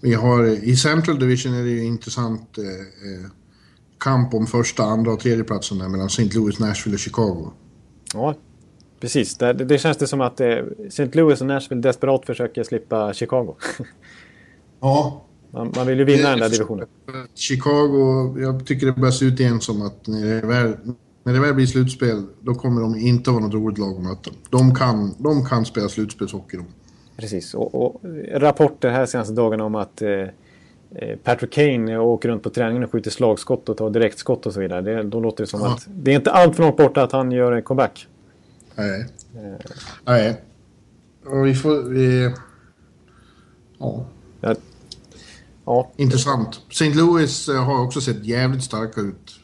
[0.00, 3.30] Vi har, I Central Division är det ju intressant eh, eh,
[3.98, 6.24] kamp om första, andra och tredje platsen där mellan St.
[6.24, 7.52] Louis, Nashville och Chicago.
[8.14, 8.34] Ja,
[9.00, 9.36] precis.
[9.36, 11.08] Det, det känns det som att eh, St.
[11.12, 13.54] Louis och Nashville desperat försöker slippa Chicago.
[14.80, 16.86] Ja, Man, man vill ju vinna den där divisionen.
[17.34, 20.72] Chicago, jag tycker det börjar se ut igen som att när det väl,
[21.24, 24.30] när det väl blir slutspel, då kommer de inte vara något roligt lag att möta.
[24.50, 26.66] De kan, de kan spela slutspelshockey de.
[27.16, 28.00] Precis, och, och
[28.34, 32.92] rapporter här senaste dagarna om att eh, eh, Patrick Kane åker runt på träningen och
[32.92, 34.80] skjuter slagskott och tar direktskott och så vidare.
[34.80, 35.72] Det, då låter det som Ja.
[35.72, 38.06] att det är inte allt för långt borta att han gör en comeback.
[38.78, 39.06] Nej.
[40.04, 40.42] Nej.
[41.26, 41.82] Och vi får...
[41.82, 42.34] Vi,
[43.78, 44.06] ja,
[44.40, 44.54] Ja,
[45.64, 46.60] ja, intressant.
[46.70, 46.94] St.
[46.94, 49.40] Louis eh, har också sett jävligt starka ut.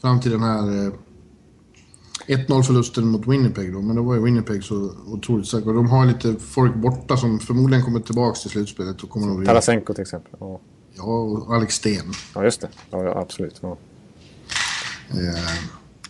[0.00, 0.92] Fram till den här eh,
[2.26, 3.82] 1-0-förlusten mot Winnipeg då.
[3.82, 5.68] Men då var ju Winnipeg så otroligt starka.
[5.68, 9.02] Och de har lite folk borta som förmodligen kommer tillbaka till slutspelet.
[9.02, 10.32] Och kommer att Tarasenko till exempel.
[10.40, 10.60] Ja,
[10.96, 12.12] Ja, och Alex Sten.
[12.34, 12.68] ja just det.
[12.90, 13.58] Ja, ja, absolut.
[13.60, 13.76] Ja.
[15.10, 15.54] Eh,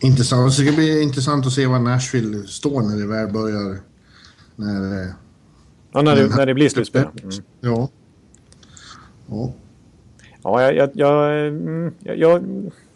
[0.07, 0.57] intressant.
[0.57, 3.78] Det ska bli intressant att se var Nashville står när det väl börjar.
[4.57, 5.09] När, eh,
[5.92, 7.02] Ja, när, det, när det blir slutspel.
[7.22, 7.34] Mm.
[7.61, 7.88] ja.
[9.26, 9.52] Ja.
[10.42, 12.44] Ja, jag, mm, jag, jag,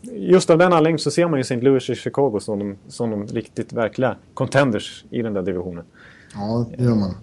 [0.02, 1.61] just av den anledningen så ser man ju St.
[1.61, 5.84] Louis och Chicago som de, som de riktigt verkliga contenders i den där divisionen.
[6.34, 7.14] ja, det gör man.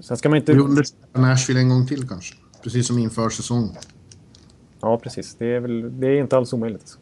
[0.00, 0.52] Sen ska man inte...
[0.52, 2.34] Vi undersöker Nashville en gång till kanske.
[2.62, 3.70] Precis som inför säsongen.
[4.80, 5.34] Ja, precis.
[5.38, 6.98] Det är, väl, det är inte alls omöjligt.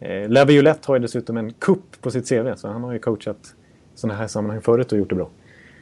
[0.00, 3.54] Eh, Laviolette har ju dessutom en kupp på sitt CV, så han har ju coachat
[3.94, 5.30] sådana här sammanhang förut och gjort det bra.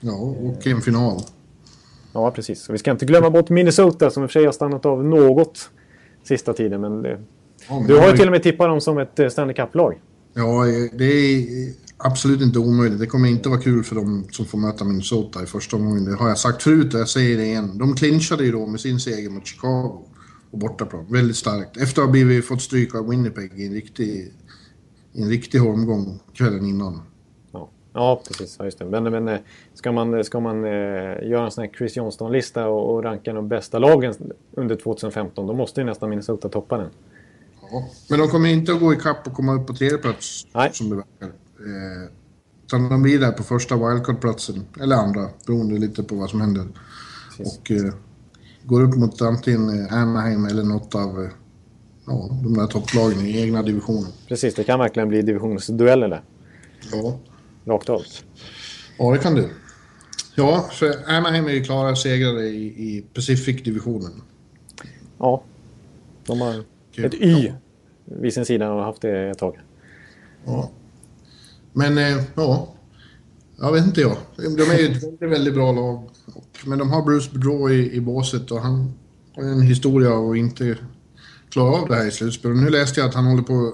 [0.01, 1.21] Ja, och en final.
[2.13, 2.69] Ja, precis.
[2.69, 5.05] Och vi ska inte glömma bort Minnesota som i och för sig har stannat av
[5.05, 5.71] något
[6.25, 6.81] sista tiden.
[6.81, 7.19] Men det,
[7.69, 10.01] Ja, men du har ju till och med tippat dem som ett eh, Stanley Cup-lag.
[10.35, 13.01] Ja, det är absolut inte omöjligt.
[13.01, 16.05] Det kommer inte vara kul för dem som får möta Minnesota i första omgången.
[16.05, 17.79] Det har jag sagt förut och jag säger det igen.
[17.79, 20.03] De clinchade ju då med sin seger mot Chicago
[20.61, 21.07] på bortaplan.
[21.11, 21.77] Väldigt starkt.
[21.77, 24.33] Efter att ha blivit, fått stryk av Winnipeg i en riktig,
[25.13, 27.03] i en riktig omgång kvällen innan.
[27.53, 28.57] Ja, ja precis.
[28.59, 28.85] Ja, just det.
[28.85, 29.39] Men, men eh,
[29.75, 30.71] ska man, ska man eh,
[31.31, 34.15] göra en sån här Chris Johnston-lista och, och ranka de bästa lagen
[34.53, 36.91] under 2015, då måste ju nästan Minnesota toppa den.
[37.71, 37.89] Ja.
[38.11, 40.71] Men de kommer inte att gå ikapp och komma upp på tredje plats Nej.
[40.73, 41.27] som det verkar.
[41.27, 42.11] Eh,
[42.65, 46.67] utan de blir där på första wildcard-platsen, eller andra, beroende lite på vad som händer.
[47.37, 47.59] Precis.
[47.59, 47.95] Och eh,
[48.67, 51.31] går upp mot antingen Anaheim eller något av eh,
[52.07, 54.13] ja, de där topplagen i egna divisionen.
[54.29, 56.23] Precis, det kan verkligen bli divisionsdueller där.
[56.93, 57.19] Ja.
[57.65, 58.03] Rakt av.
[58.99, 59.49] ja, det kan du.
[60.35, 64.23] Ja, för Anaheim är ju klara segrare i, i Pacific-divisionen.
[65.19, 65.43] Ja.
[66.27, 67.05] De har Kul.
[67.05, 67.53] ett Y
[68.05, 69.59] vid sin sida och har haft det ett tag.
[70.45, 70.71] Ja.
[71.73, 72.69] Men eh, ja,
[73.61, 74.17] jag vet inte jag.
[74.37, 76.11] De är ju ett väldigt, väldigt bra lag.
[76.35, 78.93] Och, men de har Bruce Bedreau i, i båset och han
[79.37, 80.77] har en historia att inte
[81.51, 82.57] klara av det här i slutspelet.
[82.57, 83.73] Nu läste jag att han håller på...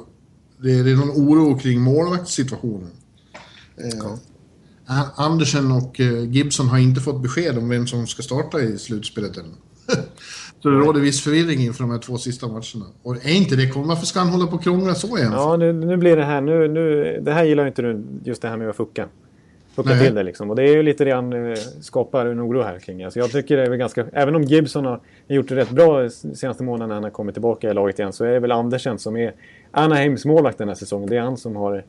[0.62, 2.90] Det är, någon oro kring målvaktssituationen.
[3.76, 4.12] Eh,
[4.86, 8.78] A- Andersen och eh, Gibson har inte fått besked om vem som ska starta i
[8.78, 9.44] slutspelet än.
[10.62, 12.86] Så det råder viss förvirring inför de här två sista matcherna.
[13.02, 13.72] Och är inte det...
[13.76, 15.32] Varför ska han hålla på och krångla så igen?
[15.32, 16.40] Ja, nu, nu blir det här.
[16.40, 19.08] Nu, nu, det här gillar inte du, just det här med att fucka.
[19.76, 20.06] Nej.
[20.06, 20.50] till det liksom.
[20.50, 23.04] Och det är ju lite han eh, skapar en oro här kring.
[23.04, 24.06] Alltså jag tycker det är väl ganska...
[24.12, 27.70] Även om Gibson har gjort det rätt bra senaste månaden när han har kommit tillbaka
[27.70, 29.34] i laget igen så är det väl Andersen som är
[29.70, 31.08] Anaheims målvakt den här säsongen.
[31.08, 31.84] Det är han som har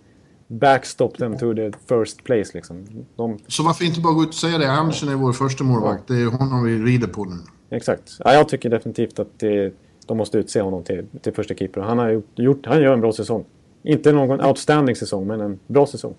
[0.48, 3.06] backstop them to the first place liksom.
[3.16, 4.72] De, Så varför inte bara gå ut och säga det?
[4.72, 6.08] Andersen är vår första målvakt.
[6.08, 7.36] Det är honom vi rider på nu.
[7.70, 8.18] exakt.
[8.20, 9.74] Ja, jag tycker definitivt att det,
[10.08, 11.82] de måste utse honom till, till första keeper.
[11.82, 13.46] Han, har gjort, gjort, han gör en bra säsong.
[13.84, 16.16] Inte någon outstanding säsong, men en bra säsong.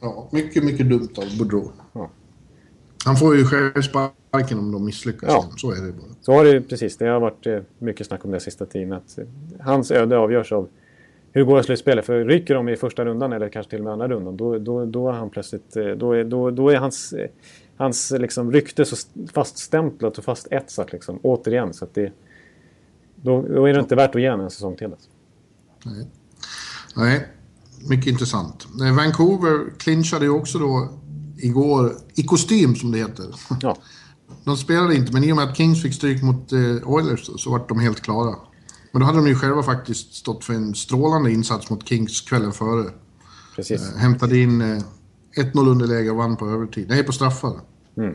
[0.00, 1.72] Ja, mycket, mycket dumt av Boudreau.
[1.92, 2.10] Ja.
[3.04, 5.30] Han får ju själv sparken om de misslyckas.
[5.32, 5.50] Ja.
[5.56, 6.06] Så är det bara.
[6.20, 6.96] Så har det precis.
[6.96, 8.92] Det har varit eh, mycket snack om det sista tiden.
[8.92, 9.24] Att eh,
[9.60, 10.68] hans öde avgörs av
[11.32, 12.06] hur det går i slutspelet.
[12.06, 14.36] För rycker de i första rundan eller kanske till och med andra rundan.
[14.36, 15.76] Då, då, då är han plötsligt...
[15.76, 17.14] eh, Då är, då, då är hans,
[17.76, 18.96] hans liksom, rykte så
[19.32, 21.74] faststämplat och fastetsat liksom, återigen.
[21.74, 22.12] Så att det,
[23.14, 24.86] då, då är det inte värt att ge en säsong till.
[24.92, 25.10] Alltså.
[26.96, 27.26] Nej,
[27.88, 28.66] mycket intressant.
[28.84, 30.98] Eh, Vancouver clinchade ju också då
[31.36, 33.34] igår, i kostym som det heter.
[33.60, 33.76] Ja,
[34.44, 37.50] De spelade inte, men i och med att Kings fick stryk mot eh, Oilers så,
[37.50, 38.34] vart de helt klara.
[38.92, 42.52] Men då hade de ju själva faktiskt stått för en strålande insats mot Kings kvällen
[42.52, 42.90] före.
[43.56, 43.82] precis.
[43.92, 44.82] Eh, hämtade in eh,
[45.36, 46.86] 1-0 underläge och vann på övertid.
[46.88, 47.60] Nej, på straffar.
[47.96, 48.14] Mm.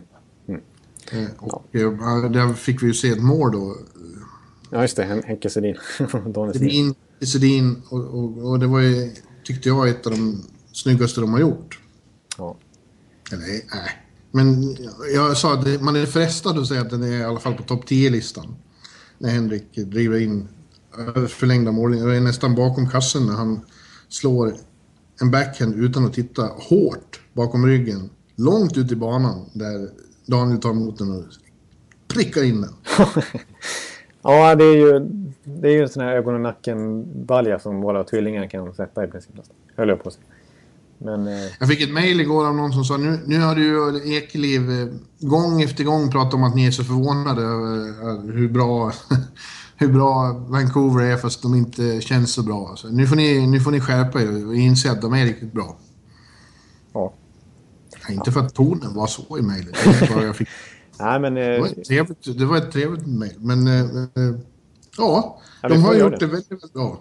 [1.11, 3.76] Eh, och eh, där fick vi ju se ett mål då.
[4.70, 5.03] Ja, just det.
[5.03, 5.76] Hen- Henke Sedin.
[6.53, 9.11] Sedin, Sedin och, och, och det var ju,
[9.46, 11.80] tyckte jag, ett av de snyggaste de har gjort.
[12.38, 12.58] Ja.
[13.32, 14.02] Eller nej.
[14.32, 14.78] Men
[15.14, 17.64] jag sa att man är frestad att säga att den är i alla fall på
[17.64, 18.56] topp 10-listan.
[19.18, 20.48] När Henrik driver in
[21.28, 21.98] förlängda mål.
[21.98, 23.60] Jag är nästan bakom kassen när han
[24.10, 24.56] slår
[25.22, 28.10] en backhand utan att titta hårt bakom ryggen.
[28.36, 29.89] Långt ut i banan där
[30.26, 31.24] Daniel tar emot den och
[32.08, 32.74] prickar in den.
[34.28, 34.99] Ja, det är ju,
[35.43, 39.07] det är ju en sån här ögon och nacken-balja som våra tvillingar kan sätta i
[39.07, 39.36] princip.
[39.76, 40.23] Höll jag på säga.
[40.97, 43.63] Men, eh, Jag fick ett mejl igår av någon som sa nu, nu har du
[43.63, 44.88] ju Ekeliv eh,
[45.19, 48.91] gång efter gång pratat om att ni är så förvånade över hur bra,
[49.78, 52.67] hur bra Vancouver är fast de inte känns så bra.
[52.69, 55.53] Alltså, nu, får ni, nu får ni skärpa er och inse att de är riktigt
[55.53, 55.78] bra.
[56.93, 57.13] ja.
[58.09, 59.76] Inte för att tonen var så i mejlet.
[60.09, 60.47] jag fick-
[61.00, 61.34] Nej, men...
[61.34, 63.34] Det Eh, var ett trevligt, det var ett trevligt mejl.
[63.39, 64.36] Men eh, eh,
[64.98, 66.26] ja, Ja, de har gjort det.
[66.26, 66.98] det väldigt, bra.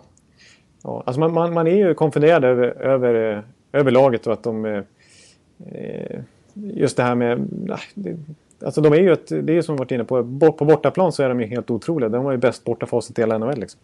[0.83, 3.43] Ja, alltså man, man, man är ju konfunderad över, över, eh,
[3.81, 4.65] över laget och att de...
[4.65, 4.83] eh,
[5.73, 6.21] Eh,
[6.55, 7.39] just det här med...
[7.95, 8.17] Det,
[8.65, 10.39] alltså de är ju ett, det är som vi varit inne på.
[10.53, 12.09] På bortaplan så är de ju helt otroliga.
[12.09, 13.59] De har ju bäst bortafacit i hela NHL.
[13.61, 13.81] Liksom.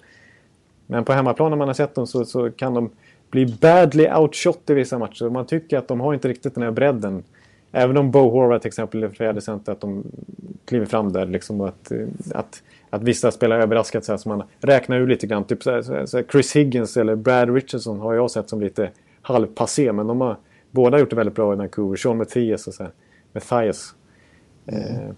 [0.87, 2.91] Men på hemmaplan när man har sett dem så, så kan de
[3.31, 5.29] bli badly outshot i vissa matcher.
[5.31, 7.23] Man tycker att de har inte riktigt den här bredden.
[7.73, 10.05] Även om Bo Horvath till exempel i fjärde att de
[10.65, 11.27] kliver fram där.
[11.27, 11.93] Liksom, och att,
[12.35, 15.45] att, att vissa spelare överraskat så här, som man räknar ur lite grann.
[15.45, 18.49] Typ så här, så här, så här Chris Higgins eller Brad Richardson har jag sett
[18.49, 18.91] som lite
[19.23, 19.93] halvpassé.
[19.93, 20.37] Men de har
[20.71, 21.97] båda gjort det väldigt bra i Vancouver.
[21.97, 22.93] Sean Mathias och så här,
[23.33, 23.95] Mathias.
[24.67, 25.11] Eh,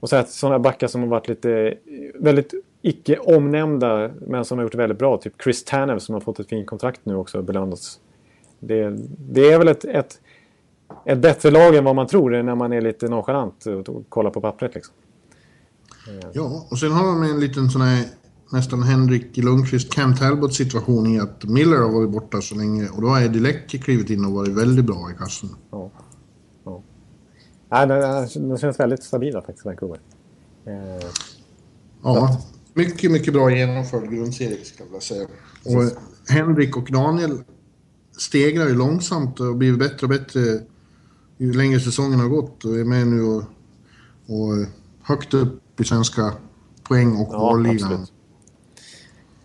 [0.00, 1.74] och så här, sådana backar som har varit lite
[2.14, 5.16] väldigt icke omnämnda men som har gjort det väldigt bra.
[5.16, 8.00] Typ Chris Tanev som har fått ett fint kontrakt nu också belönats.
[8.58, 10.20] Det, det är väl ett, ett,
[11.04, 14.30] ett bättre lag än vad man tror när man är lite nonchalant och, och kollar
[14.30, 14.74] på pappret.
[14.74, 14.94] Liksom.
[16.32, 18.04] Ja, och sen har de en liten sån här
[18.52, 23.02] nästan Henrik Lundqvist, Cam Talbot situation i att Miller har varit borta så länge och
[23.02, 25.48] då har Eddie Leck klivit in och varit väldigt bra i kassen.
[25.70, 25.90] Ja.
[26.64, 26.82] Ja.
[27.70, 30.00] Nej, de, de känns väldigt stabila faktiskt, Vancouver.
[30.66, 31.06] Eh,
[32.02, 32.40] Ja,
[32.74, 35.26] mycket, mycket bra genomförd grundserie ska jag vilja säga.
[35.64, 35.82] Och
[36.28, 37.42] Henrik och Daniel
[38.18, 40.40] stegrar ju långsamt och blir bättre och bättre
[41.40, 43.42] ju längre säsongen har gått och är med nu och,
[44.26, 44.66] och
[45.02, 46.32] högt upp i svenska
[46.88, 48.06] poäng och Ja, målligan.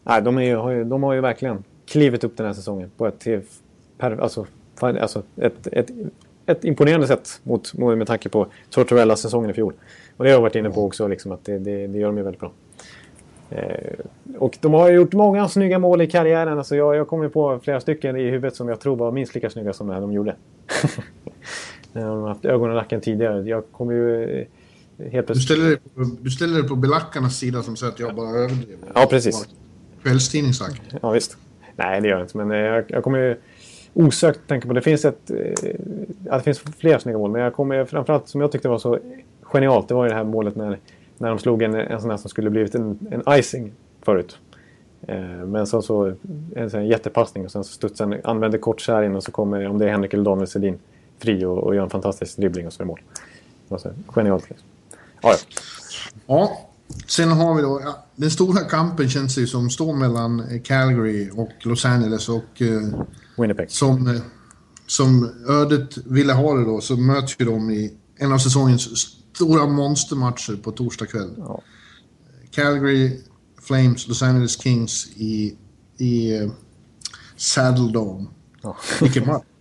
[0.03, 3.07] Nej, de, ju- har ju, de har ju verkligen klivit upp den här säsongen på
[3.07, 3.25] ett,
[3.97, 4.45] per, alltså,
[4.79, 5.91] alltså ett, ett,
[6.45, 9.73] ett imponerande sätt mot, mot, med tanke på Tortorella-säsongen i fjol.
[10.17, 12.17] Och det har jag varit inne på också, liksom, att det, det, det gör de
[12.17, 12.51] ju väldigt bra.
[13.49, 13.99] Eh,
[14.37, 16.57] och de har ju gjort många snygga mål i karriären.
[16.57, 19.49] Alltså jag, jag kommer på flera stycken i huvudet som jag tror var minst lika
[19.49, 20.35] snygga som det här de gjorde.
[21.95, 23.49] När de har haft ögon och nacken tidigare.
[23.49, 24.39] Jag kommer ju
[24.97, 27.99] eh, helt Du ställer, dig på, du ställer dig på belackarnas sida som säger att
[27.99, 28.91] jag bara överdriver.
[28.95, 29.47] Ja, precis.
[30.03, 30.81] Kvällstidning sagt.
[31.01, 31.37] Ja, visst.
[31.75, 32.37] Nej, det gör jag inte.
[32.37, 33.35] Men eh, jag, jag kommer ju
[33.93, 34.73] osökt tänka på...
[34.73, 35.31] Det finns ett...
[35.31, 35.69] Eh,
[36.25, 37.31] ja, det finns fler snygga mål.
[37.31, 38.99] Men jag kommer framförallt som jag tyckte var så
[39.41, 39.87] genialt.
[39.87, 40.79] Det var ju det här målet när,
[41.17, 43.71] när de slog en, en sån här som skulle blivit en, en icing
[44.01, 44.37] förut.
[45.07, 46.13] Eh, men så, så
[46.55, 49.67] en sån här jättepassning och sen så studsar han, använder kort sargen och så kommer,
[49.67, 50.79] om det är Henrik eller Daniel Sedin,
[51.19, 53.01] fri och, och gör en fantastisk dribbling och så är det mål.
[53.67, 54.49] Det var så genialt.
[54.49, 54.67] Liksom.
[55.21, 55.37] Ja, ja.
[56.27, 56.69] Ja,
[57.07, 57.81] sen har vi då...
[57.83, 62.61] Ja, den stora kampen känns det ju som står mellan Calgary och Los Angeles och
[62.61, 62.81] eh,
[63.37, 63.71] Winnipeg.
[63.71, 64.21] som, eh,
[64.87, 68.89] som ödet ville ha det då så möts ju de i en av säsongens
[69.35, 71.35] stora monstermatcher på torsdag kväll.
[71.37, 71.61] Ja.
[72.51, 73.21] Calgary
[73.61, 75.57] Flames, Los Angeles Kings i,
[75.97, 76.49] i eh,
[77.35, 78.25] Saddle Dome.
[78.61, 78.77] Ja.
[79.01, 79.43] Vilken match!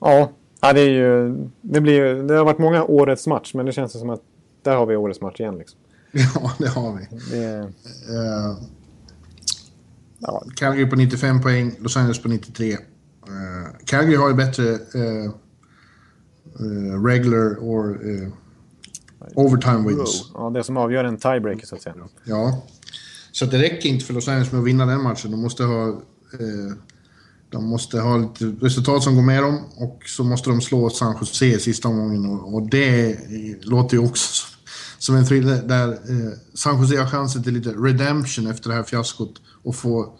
[0.00, 3.66] Ja, ja det, är ju, det, blir ju, det har varit många årets match, men
[3.66, 4.22] det känns som att
[4.62, 5.58] där har vi årets match igen.
[5.58, 5.78] Liksom.
[6.12, 7.36] Ja, det har vi.
[7.36, 7.72] Det,
[8.08, 8.56] Eh,
[10.18, 12.72] ja, Calgary på 95 poäng, Los Angeles på 93.
[12.72, 12.78] Eh,
[13.84, 15.24] Calgary har ju bättre eh,
[16.60, 17.98] eh, regular or
[19.34, 20.30] overtime wins.
[20.34, 21.94] ja, det som avgör en tiebreaker så att säga.
[22.24, 22.62] Ja.
[23.32, 25.30] Så det räcker inte för Los Angeles med att vinna den matchen.
[25.30, 26.00] De måste ha,
[27.50, 31.16] de måste ha lite resultat som går med dem och så måste de slå San
[31.20, 32.26] Jose i sista omgången.
[32.26, 33.18] Och, det
[33.62, 34.46] låter ju också
[34.98, 38.82] som en thriller där eh, San Jose har chansen till lite redemption efter det här
[38.82, 40.12] fiaskot och få,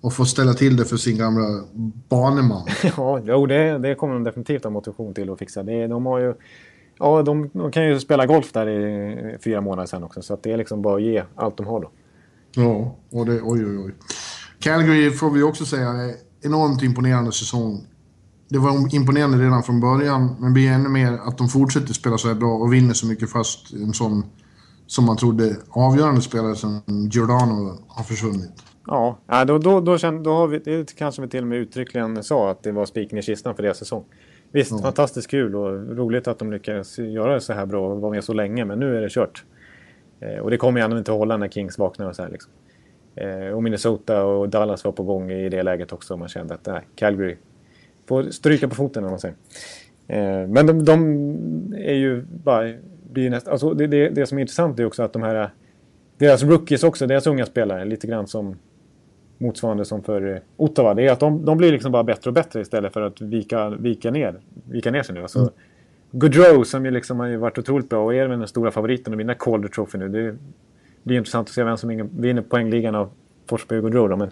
[0.00, 1.64] och få ställa till det för sin gamla
[2.08, 2.66] baneman.
[2.96, 5.62] Ja, jo, det, det kommer de definitivt ha motivation till att fixa.
[5.62, 6.34] Det, de, har ju,
[6.98, 10.52] ja, de, de kan ju spela golf där i fyra månader sen också, så det
[10.52, 11.90] är liksom bara att ge allt de har då.
[12.54, 13.94] Ja, och det, oj, oj, oj.
[14.58, 17.86] Calgary får vi också säga enormt imponerande säsong.
[18.48, 22.28] Det var imponerande redan från början, men blir ännu mer att de fortsätter spela så
[22.28, 24.24] här bra och vinner så mycket fast en sån,
[24.86, 28.52] som man trodde, avgörande spelare som Giordano har försvunnit.
[28.86, 32.22] Ja, ja då, då, då, då har vi, det kanske vi till och med uttryckligen
[32.22, 34.04] sa att det var spiken i kistan för deras säsong.
[34.52, 38.12] Visst, fantastiskt kul och roligt att de lyckades göra det så här bra och vara
[38.12, 39.44] med så länge, men nu är det kört.
[40.20, 42.52] Eh, och det kommer ju ändå inte hålla när Kings vaknar och så här liksom.
[43.14, 46.16] Eh, och Minnesota och Dallas var på gång i det läget också.
[46.16, 47.36] Man kände att nej, Calgary
[48.06, 49.36] får stryka på foten, om man säger.
[50.06, 52.72] Eh, men de, de är ju bara...
[53.12, 55.50] Blir näst, alltså det, det, det som är intressant är också att de här
[56.18, 58.56] deras rookies också, deras unga spelare, lite grann som
[59.38, 60.94] motsvarande som för Ottawa.
[60.94, 63.68] Det är att de, de blir liksom bara bättre och bättre istället för att vika,
[63.70, 64.40] vika, ner,
[64.70, 65.22] vika ner sig nu.
[65.22, 65.50] Alltså, mm.
[66.10, 69.34] Gaudreau som ju liksom har varit otroligt bra och är den stora favoriten att vinna
[69.34, 70.08] Calder Trophy nu.
[70.08, 70.36] Det
[71.02, 73.10] blir intressant att se vem som vinner poängligan av
[73.46, 74.16] Forsberg och Gaudreau.
[74.16, 74.28] Men,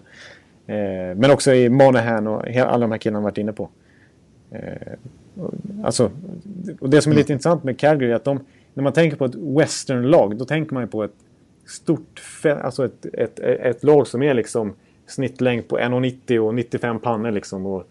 [0.67, 3.69] eh, men också i Monahan och alla de här killarna varit inne på.
[4.51, 4.93] Eh,
[5.83, 6.11] alltså,
[6.79, 7.35] och det som är lite mm.
[7.35, 8.39] intressant med Calgary är att de,
[8.73, 11.15] när man tänker på ett western-lag, då tänker man ju på ett
[11.65, 12.21] stort,
[12.61, 14.73] alltså ett, ett, ett, lag som är liksom
[15.07, 17.65] snittlängd på 1,90 och 95 pannor liksom.
[17.65, 17.87] Och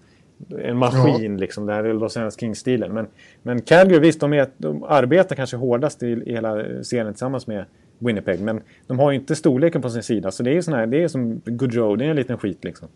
[0.59, 1.39] en maskin ja.
[1.39, 1.67] liksom.
[1.67, 2.93] Det här är Los Angeles Kings-stilen.
[2.93, 3.07] Men,
[3.43, 7.65] men Calgary, visst, de, är, de arbetar kanske hårdast i, i hela serien tillsammans med
[8.01, 8.41] Winnipeg.
[8.41, 10.31] Men de har ju inte storleken på sin sida.
[10.31, 12.89] Så det är, sån här, det är som Goodrow, det är en liten skit liksom.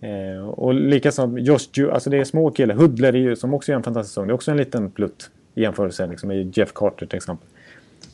[0.00, 2.74] Eh, och likaså Josh Ju, alltså det är små killar.
[2.74, 4.26] Hudler är ju, som också gör en fantastisk säsong.
[4.26, 7.48] Det är också en liten plutt i jämförelse liksom, med Jeff Carter till exempel.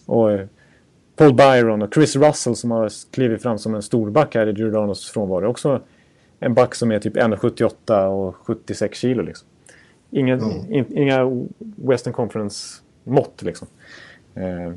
[0.06, 0.46] Och eh,
[1.16, 5.10] Paul Byron och Chris Russell som har klivit fram som en storback här i Giordanos
[5.10, 5.46] frånvaro.
[5.46, 5.80] Också
[6.40, 9.48] en back som är typ 1,78 och 76 kilo liksom.
[10.10, 10.72] Inga, mm.
[10.72, 13.68] in, inga Western Conference-mått liksom.
[14.34, 14.72] Eh,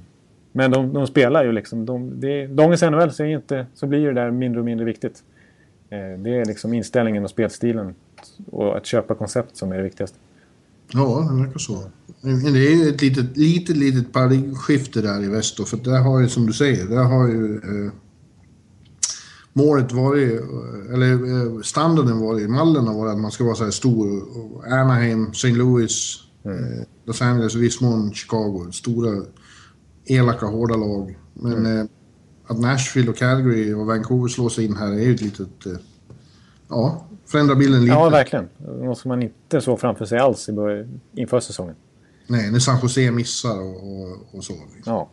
[0.51, 1.85] men de, de, spelar ju liksom.
[1.85, 5.23] De, det, dagens NHL så, är inte, så blir det där mindre och mindre viktigt.
[5.89, 7.95] Eh, det är liksom inställningen och spelstilen
[8.51, 10.17] och att köpa koncept som är det viktigaste.
[10.93, 11.83] Ja, det verkar så.
[12.21, 16.19] Det är ju ett litet, litet, litet paradigmskifte där i väst då, för där har
[16.19, 17.91] ju, som du säger, där har ju eh,
[19.53, 20.41] målet varit,
[20.93, 24.23] eller eh, standarden varit, mallen har varit att man ska vara så här stor.
[24.65, 25.51] Anaheim, St.
[25.51, 26.57] Louis, mm.
[26.57, 28.71] eh, Los Angeles och viss mån Chicago.
[28.71, 29.23] Stora,
[30.09, 31.17] elaka, hårda lag.
[31.33, 31.77] Men mm.
[31.77, 31.85] eh,
[32.47, 35.65] att Nashville och Calgary och Vancouver slår sig in här är ju ett litet...
[35.65, 35.71] Eh,
[36.69, 37.93] ja, förändrar bilden lite.
[37.93, 38.49] Ja, verkligen.
[38.57, 40.49] Det måste man inte så framför sig alls
[41.13, 41.75] inför säsongen.
[42.27, 44.53] Nej, när San Jose missar och, och, och så.
[44.75, 44.93] Liksom.
[44.93, 45.09] Ja.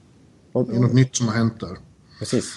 [0.53, 1.77] Och, det är något nytt som har hänt där.
[2.19, 2.55] Precis.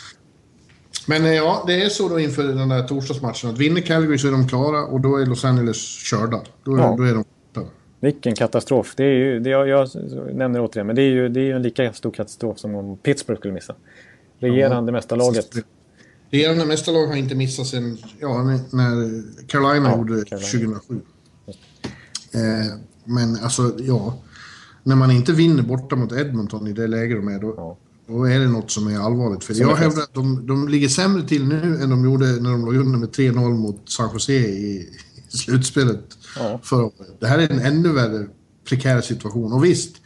[1.07, 4.27] Men eh, ja, det är så då inför den där torsdagsmatchen att vinner Calgary så
[4.27, 6.41] är de klara och då är Los Angeles körda.
[6.63, 6.95] Då, ja.
[6.97, 7.23] då är de.
[7.99, 8.93] Vilken katastrof.
[8.97, 9.89] Det är ju, det jag, jag
[10.33, 13.39] nämner återigen, men det är ju det är en lika stor katastrof som om Pittsburgh
[13.39, 13.75] skulle missa.
[14.39, 14.93] Regerande ja.
[14.93, 15.55] mästarlaget.
[16.29, 20.79] Regerande mästarlag har inte missat sen ja, när Carolina ja, gjorde Carolina.
[20.79, 21.01] 2007.
[22.31, 22.41] Eh,
[23.03, 24.21] men alltså, ja.
[24.83, 27.77] När man inte vinner borta mot Edmonton i det läge de är, då, ja.
[28.07, 29.43] då är det något som är allvarligt.
[29.43, 32.65] För jag hävdar att de, de ligger sämre till nu än de gjorde när de
[32.65, 34.89] låg under med 3-0 mot San Jose i
[35.29, 36.59] slutspelet ja.
[36.63, 37.19] förra året.
[37.19, 38.27] Det här är en ännu värre
[38.69, 39.53] prekär situation.
[39.53, 39.97] Och visst,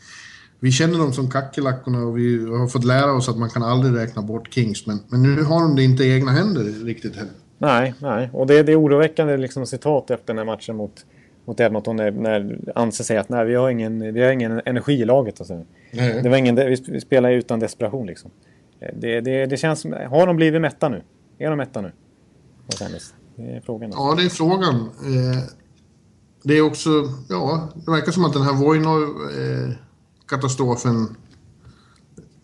[0.59, 3.95] vi känner dem som kackerlackorna och vi har fått lära oss att man kan aldrig
[3.95, 4.85] räkna bort Kings.
[4.85, 7.33] Men, men nu har de det inte i egna händer riktigt heller.
[7.57, 8.29] Nej, nej.
[8.33, 11.05] Och det, det är oroväckande liksom, citat efter den här matchen mot
[11.45, 14.93] mot Edmonton när, när Anse säger att nej, vi, har ingen, vi har ingen energi
[14.93, 15.39] i laget.
[15.39, 15.65] Alltså.
[16.23, 18.31] Det var ingen, vi spelar utan desperation liksom.
[18.79, 21.01] Eh, det, det, det känns, har de blivit mätta nu?
[21.37, 21.91] Är de mätta nu?
[23.35, 23.91] Det är frågan.
[23.93, 24.75] Ja, det är frågan.
[24.75, 25.37] Eh,
[26.43, 26.89] det är också,
[27.29, 31.03] ja, det verkar som att den här Voinov-katastrofen eh,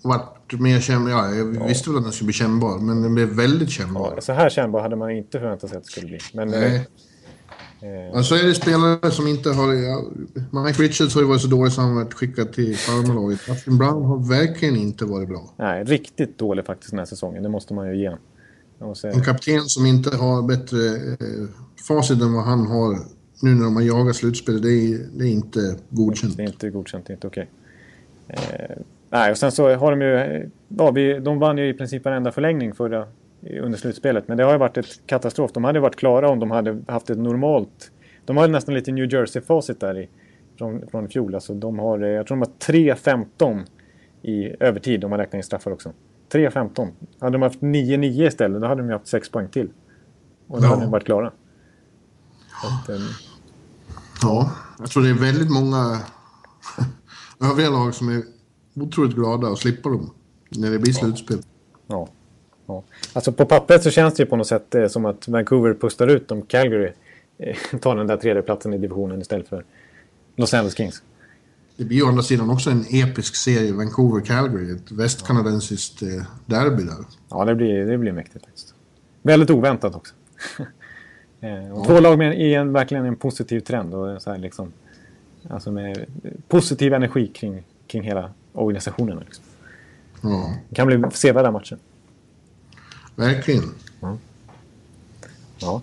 [0.02, 1.12] vart mer kännbar.
[1.12, 1.68] Ja, jag ja.
[1.68, 4.14] visste väl att den skulle bli kännbar, men den blev väldigt kännbar.
[4.16, 6.20] Ja, så här kännbar hade man inte förväntat sig att det skulle bli.
[6.34, 6.88] Men, Nej.
[7.82, 8.14] Eh.
[8.14, 9.74] Men så är det spelare som inte har...
[9.74, 10.04] Ja,
[10.52, 13.40] Mike Richards har ju varit så dålig så han varit skickad till farmarlaget.
[13.48, 15.54] Dustin Brown har verkligen inte varit bra.
[15.58, 17.44] Nej, riktigt dålig faktiskt den här säsongen.
[17.44, 18.12] Det måste man ju ge
[19.04, 21.48] En kapten som inte har bättre eh,
[21.88, 23.00] facit än vad han har
[23.42, 26.38] nu när de har jagat slutspel, det är, det är inte godkänt.
[26.38, 27.50] Det är inte godkänt, det är inte okej.
[28.28, 28.40] Okay.
[28.56, 28.78] Eh,
[29.10, 30.50] nej, och sen så har de ju...
[30.68, 33.08] Ja, vi, de vann ju i princip varenda förlängning förra
[33.62, 34.28] under slutspelet.
[34.28, 35.52] Men det har ju varit ett katastrof.
[35.54, 37.92] De hade varit klara om de hade haft ett normalt...
[38.26, 40.10] De har nästan lite New Jersey-facit där i,
[40.58, 41.36] från, från i fjol.
[41.36, 42.96] Alltså de har, jag tror de har
[43.36, 43.66] 3-15
[44.22, 45.92] i övertid om man räknar in straffar också.
[46.30, 46.92] 3-15.
[47.20, 49.70] Hade de haft 9-9 istället då hade de haft 6 poäng till.
[50.48, 50.70] Och då ja.
[50.70, 51.32] hade de varit klara.
[52.64, 53.02] Att, um...
[54.22, 56.00] Ja, jag tror det är väldigt många
[57.52, 58.24] övriga lag som är
[58.74, 60.14] otroligt glada att slippa dem
[60.50, 61.42] när det blir slutspel.
[61.88, 62.08] Ja.
[62.66, 62.84] Ja.
[63.14, 66.08] Alltså på pappret så känns det ju på något sätt eh, som att Vancouver pustar
[66.08, 66.92] ut om Calgary
[67.38, 69.66] eh, tar den där tredje platsen i divisionen istället för
[70.36, 71.04] Los Angeles Kings.
[71.80, 74.76] Det blir ju å andra sidan också en episk serie, Vancouver-Calgary.
[74.76, 77.06] Ett västkanadensiskt eh, derby där.
[77.30, 78.74] Ja, det blir, det blir mäktigt faktiskt.
[79.22, 80.14] Väldigt oväntat också.
[81.42, 81.86] eh, ja.
[81.86, 83.94] Två lag med i en, verkligen en positiv trend.
[83.94, 84.72] Och så här liksom,
[85.50, 86.06] alltså med
[86.48, 89.20] positiv energi kring, kring hela organisationen.
[89.20, 89.44] Liksom.
[90.22, 90.54] Ja.
[90.70, 91.78] Det kan bli sevärda matcher.
[93.16, 93.64] Verkligen.
[94.02, 94.18] Mm.
[95.60, 95.82] Ja.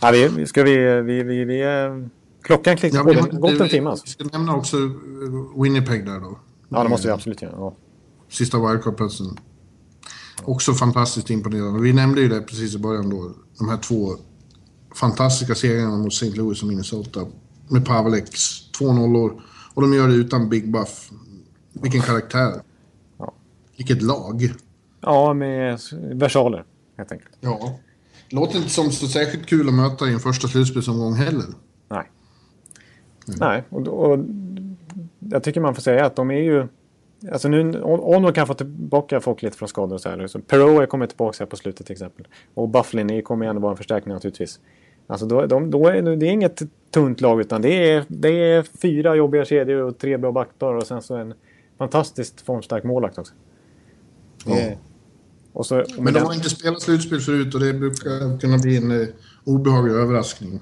[0.00, 1.62] ja vi, ska vi, vi, vi, vi
[2.44, 3.36] klockan klickar ja, på.
[3.36, 4.04] Gått en timme alltså.
[4.06, 4.76] Vi ska nämna också
[5.62, 6.38] Winnipeg där då.
[6.68, 7.52] Ja, det måste vi absolut göra.
[7.56, 7.74] Ja.
[8.28, 9.38] Sista wildcard-platsen.
[10.44, 11.80] Också fantastiskt imponerande.
[11.80, 13.32] Vi nämnde ju det precis i början då.
[13.58, 14.16] De här två
[14.94, 16.30] fantastiska segrarna mot St.
[16.30, 17.26] Louis och Minnesota.
[17.68, 19.42] Med Pavleks, två nollor.
[19.74, 21.10] Och de gör det utan Big Buff.
[21.72, 22.62] Vilken karaktär.
[23.18, 23.34] Ja.
[23.76, 24.54] Vilket lag.
[25.00, 26.64] Ja, med versaler
[26.96, 27.36] helt enkelt.
[27.40, 27.78] Ja.
[28.28, 31.46] Låter inte som så särskilt kul att möta i en första slutspelsomgång heller.
[33.26, 33.36] Nej.
[33.40, 34.18] Nej, och, och
[35.30, 36.66] jag tycker man får säga att de är ju...
[37.32, 40.26] Alltså nu, Ono kan få tillbaka folk lite från skador och så här.
[40.26, 42.26] Så Perot har kommit tillbaka här på slutet till exempel.
[42.54, 44.60] Och Bufflin kommer ändå vara en förstärkning naturligtvis.
[45.06, 48.62] Alltså då, de, då är det är inget tunt lag utan det är, det är
[48.62, 51.34] fyra jobbiga kedjor och tre bra backar och sen så en
[51.78, 53.34] fantastiskt formstark målvakt också.
[54.46, 54.54] Ja.
[54.54, 54.78] Det,
[55.52, 58.58] och så, och Men de den- har inte spelat slutspel förut och det brukar kunna
[58.58, 59.06] bli en eh,
[59.44, 60.60] obehaglig överraskning.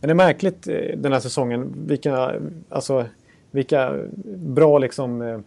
[0.00, 2.32] Men det är märkligt eh, den här säsongen vilka,
[2.68, 3.04] alltså,
[3.50, 3.96] vilka
[4.36, 5.22] bra liksom...
[5.22, 5.38] eh,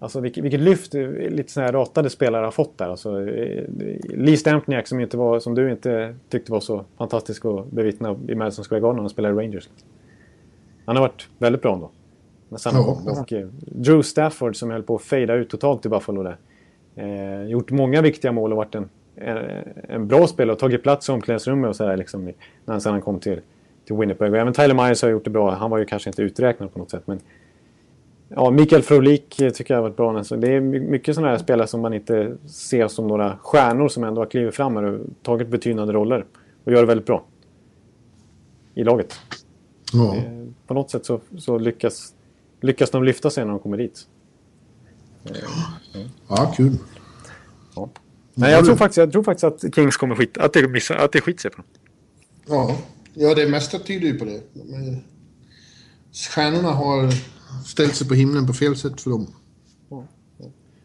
[0.00, 2.88] Alltså vilket, vilket lyft eh, lite sådana här ratade spelare har fått där.
[2.88, 3.18] Alltså,
[4.08, 8.34] Lee Stempniak som, inte var, som du inte tyckte var så fantastisk att bevittna i
[8.34, 9.68] Madison Square Garden när han spelade Rangers.
[10.84, 11.90] Han har varit väldigt bra ändå.
[12.48, 12.98] Men sen Ja.
[13.20, 16.36] och eh, Drew Stafford som höll på att fejda ut totalt i Buffalo där.
[16.96, 19.38] Eh, gjort många viktiga mål och varit en, en,
[19.88, 22.32] en bra spelare och tagit plats i omklädningsrummet och sådär liksom, när
[22.66, 23.40] han sedan kom till,
[23.88, 24.32] till Winnipeg.
[24.32, 25.50] Och även Tyler Myers har gjort det bra.
[25.54, 27.02] Han var ju kanske inte uträknad på något sätt.
[27.06, 27.20] Men
[28.28, 30.24] ja, Mikael Frolik tycker jag har varit bra.
[30.24, 33.88] Så det är my- mycket sådana här spelare som man inte ser som några stjärnor
[33.88, 36.24] som ändå har klivit fram här och tagit betydande roller.
[36.64, 37.24] Och gör det väldigt bra.
[38.74, 39.14] I laget.
[39.92, 40.16] Ja.
[40.16, 40.22] Eh,
[40.66, 42.14] På något sätt så, så lyckas,
[42.60, 44.06] lyckas de lyfta sig när de kommer dit.
[46.28, 46.72] ja, kul.
[47.76, 47.88] Ja.
[48.34, 51.12] Men jag tror, faktiskt, jag tror faktiskt att Kings kommer skit, att det, missar, att
[51.12, 51.66] det skiter sig på dem.
[52.46, 52.76] Ja,
[53.18, 54.40] ja det mesta tyder ju på det.
[54.52, 55.04] Men
[56.12, 57.10] stjärnorna har
[57.66, 59.26] ställt sig på himlen på fel sätt för dem.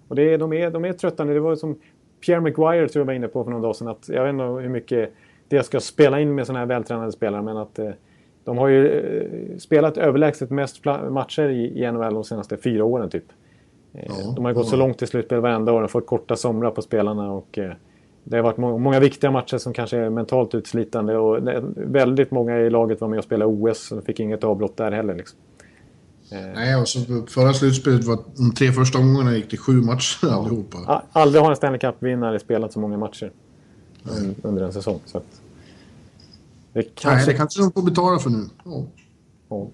[0.08, 1.34] Och det är, de, är, de är trötta nu.
[1.34, 1.80] Det var som
[2.26, 3.88] Pierre Maguire tror jag var inne på för någon dag sedan.
[3.88, 5.14] Att, jag vet inte hur mycket
[5.48, 7.42] det ska spela in med sådana här vältränade spelare.
[7.42, 7.90] Men att eh,
[8.44, 13.10] de har ju eh, spelat överlägset mest matcher i, i NHL de senaste fyra åren
[13.10, 13.26] typ.
[13.94, 14.70] Eh, Ja, de har gått ja.
[14.70, 17.32] så långt i slutspel varenda år och fått korta somrar på spelarna.
[17.32, 17.74] Och, eh,
[18.24, 21.18] det har varit må- många viktiga matcher som kanske är mentalt utslitande.
[21.18, 24.92] Och väldigt många i laget var med och spelade OS och fick inget avbrott där
[24.92, 25.16] heller.
[25.16, 25.38] Liksom.
[26.32, 30.78] Nej, och så förra slutspelet var de tre första omgångarna gick det sju matcher allihopa.
[30.88, 33.32] A- Aldrig har en Stanley Cup-vinnare spelat så många matcher
[34.04, 35.00] un- under en säsong.
[35.06, 35.24] Så att
[36.74, 37.32] det Nej, kanske...
[37.32, 38.46] det kanske de får betala för nu.
[38.66, 38.84] Ja,
[39.50, 39.68] Ja.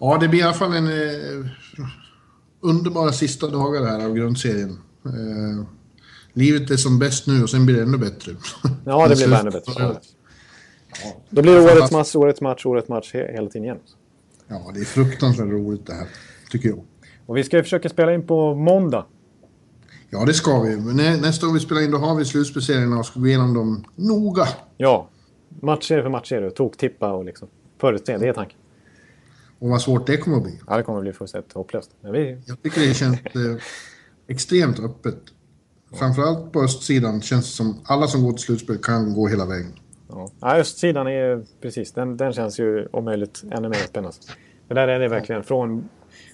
[0.00, 1.46] ja det blir i alla fall en eh,
[2.60, 4.78] underbara sista dagar här av grundserien.
[5.04, 5.64] Eh,
[6.34, 8.32] livet är som bäst nu och sen blir det ännu bättre.
[8.84, 9.72] Ja, det blir ännu bättre.
[9.78, 10.00] Ja.
[11.30, 13.78] Då blir det årets match, årets match, årets match he- hela tiden igen.
[14.48, 16.08] Ja, det är fruktansvärt roligt det här,
[16.50, 16.84] tycker jag.
[17.26, 19.04] Och vi ska ju försöka spela in på måndag.
[20.10, 20.76] Ja, det ska vi.
[20.76, 23.54] Men nä, nästa gång vi spelar in då har vi slutspelserierna och ska gå igenom
[23.54, 24.48] dem noga.
[24.76, 25.08] Ja,
[25.60, 27.48] matcher för matcher och toktippa och liksom
[27.80, 28.18] förutse.
[28.18, 28.58] Det är tanken.
[29.58, 30.60] Och vad svårt det kommer att bli.
[30.66, 31.90] Ja, det kommer att bli fullständigt hopplöst.
[32.00, 32.38] Men vi...
[32.46, 33.56] Jag tycker det känns eh,
[34.28, 35.18] extremt öppet.
[35.94, 39.72] Framförallt på östsidan känns det som alla som går till slutspel kan gå hela vägen.
[40.08, 40.30] Ja.
[40.56, 44.16] Östsidan är precis, den, den känns ju om möjligt ännu mer spännande.
[44.68, 45.88] För där är det verkligen från,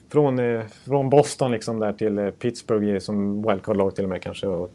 [0.09, 4.47] från, eh, från Boston liksom där till eh, Pittsburgh som wildcard-lag till och med kanske.
[4.47, 4.73] Och,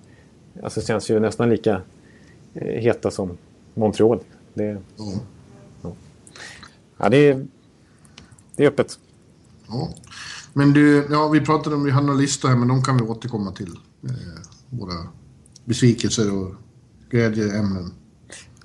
[0.64, 1.82] alltså känns ju nästan lika
[2.54, 3.38] eh, heta som
[3.74, 4.20] Montreal.
[4.54, 4.78] Det,
[5.82, 5.92] Ja.
[6.98, 7.48] ja, det, är,
[8.56, 9.00] det är öppet.
[9.68, 9.90] Ja.
[10.54, 13.04] Men du, ja, vi pratade om, vi hade några listor här, men de kan vi
[13.04, 13.72] återkomma till.
[14.72, 14.94] Eh, våra
[15.66, 16.56] besvikelser och
[17.10, 17.92] glädjeämnen.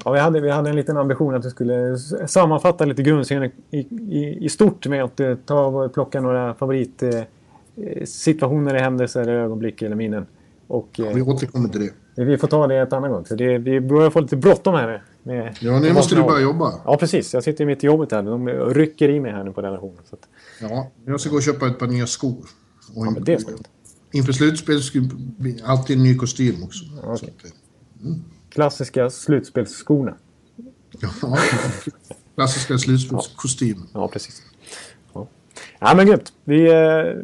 [0.04, 1.98] Ja, vi, hade, vi hade en liten ambition att vi skulle
[2.28, 8.74] sammanfatta lite grundserien i, i, i stort med att eh, ta och plocka några favoritsituationer,
[8.74, 10.26] eh, händelser, ögonblick eller minnen.
[10.66, 11.90] Och, eh, Vi återkommer till det.
[12.24, 13.24] Vi får ta det ett annat gång.
[13.24, 15.02] För det, vi börjar få lite bråttom här.
[15.22, 16.72] Med, Ja, nu måste du börja jobba.
[16.84, 17.34] Ja, precis.
[17.34, 18.22] Jag sitter mitt i jobbet här.
[18.22, 19.98] De rycker i mig här nu på redaktionen.
[20.10, 20.28] Så att,
[20.60, 22.36] Ja, jag ska gå och köpa ett par nya skor.
[22.96, 23.54] Och ja, men det är skoj.
[24.12, 24.80] Inför slutspel
[25.38, 26.84] bli alltid en ny kostym också.
[26.84, 27.50] Så att, eh,
[28.48, 30.16] Klassiska slutspelsskorna.
[31.22, 31.38] ja,
[32.34, 33.86] klassiska slutspelskostymen.
[33.92, 34.42] Ja, precis.
[35.12, 35.26] Ja,
[35.78, 36.32] ja men grymt.
[36.44, 37.14] Vi, eh,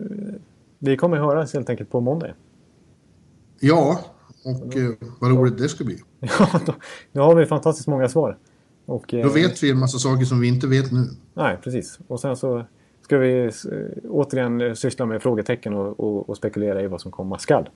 [0.78, 2.34] vi kommer höras helt enkelt på måndag.
[3.60, 4.00] Ja,
[4.44, 4.90] och eh,
[5.20, 5.98] vad roligt det ska bli.
[6.20, 6.74] Ja, då,
[7.12, 8.38] då har vi fantastiskt många svar.
[8.86, 11.08] Och, eh, Då vet vi en massa saker som vi inte vet nu.
[11.34, 11.98] Nej, precis.
[12.08, 12.66] Och sen så
[13.06, 13.50] ska vi eh,
[14.08, 17.68] återigen eh, syssla med frågetecken och, och, och spekulera i vad som komma skall.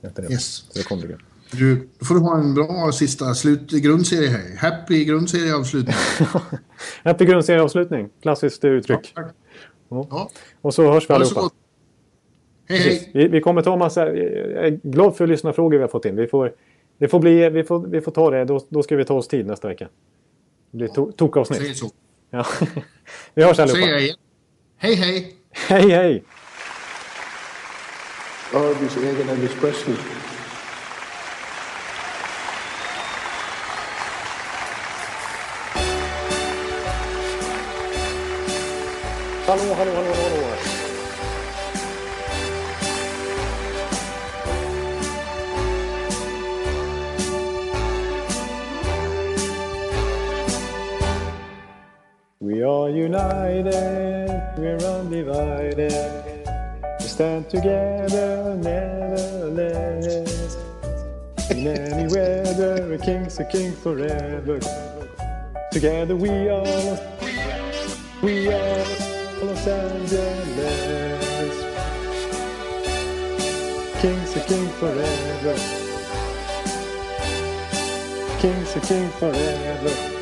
[0.00, 0.32] Det.
[0.32, 0.44] Yes.
[0.44, 1.22] Så det bli grymt.
[1.50, 4.56] Du, då får du ha en bra sista slut, grundserie här.
[4.56, 5.96] Happy grundserieavslutning.
[7.04, 8.08] Happy grundserieavslutning.
[8.22, 9.12] Klassiskt uttryck.
[9.16, 9.28] Ja.
[9.88, 11.40] Ja, Och så hörs vi det så allihopa.
[11.40, 11.54] gott.
[12.68, 13.10] Hej hej!
[13.14, 14.06] Vi, vi kommer ta massa...
[14.06, 16.16] Jag är glad för lyssnarfrågor vi har fått in.
[16.16, 16.52] Vi får,
[16.98, 18.44] det får bli, vi, får, vi får ta det.
[18.44, 19.88] Då, då ska vi ta oss tid nästa vecka.
[20.70, 21.76] Det blir to, tokavsnitt.
[21.76, 21.90] så.
[22.30, 22.46] Ja.
[23.34, 24.14] vi hörs Säger jag
[24.84, 24.92] allihopa.
[24.92, 24.94] igen.
[24.94, 25.34] Hej hej!
[25.68, 26.22] Hej hej!
[28.52, 29.96] Arby's egen Elvis Presley.
[39.46, 40.73] Hallå, hallå, hallå, hallå.
[52.44, 55.94] We are united, we're undivided.
[57.00, 60.58] We stand together, nevertheless.
[61.50, 64.60] In any weather, a king's a king forever.
[65.72, 66.98] Together we are,
[68.22, 68.84] we are
[69.42, 70.44] Los Angeles.
[74.02, 75.56] King's a king forever.
[78.38, 80.13] King's a king forever.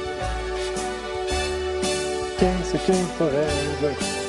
[2.38, 4.21] King's a king forever.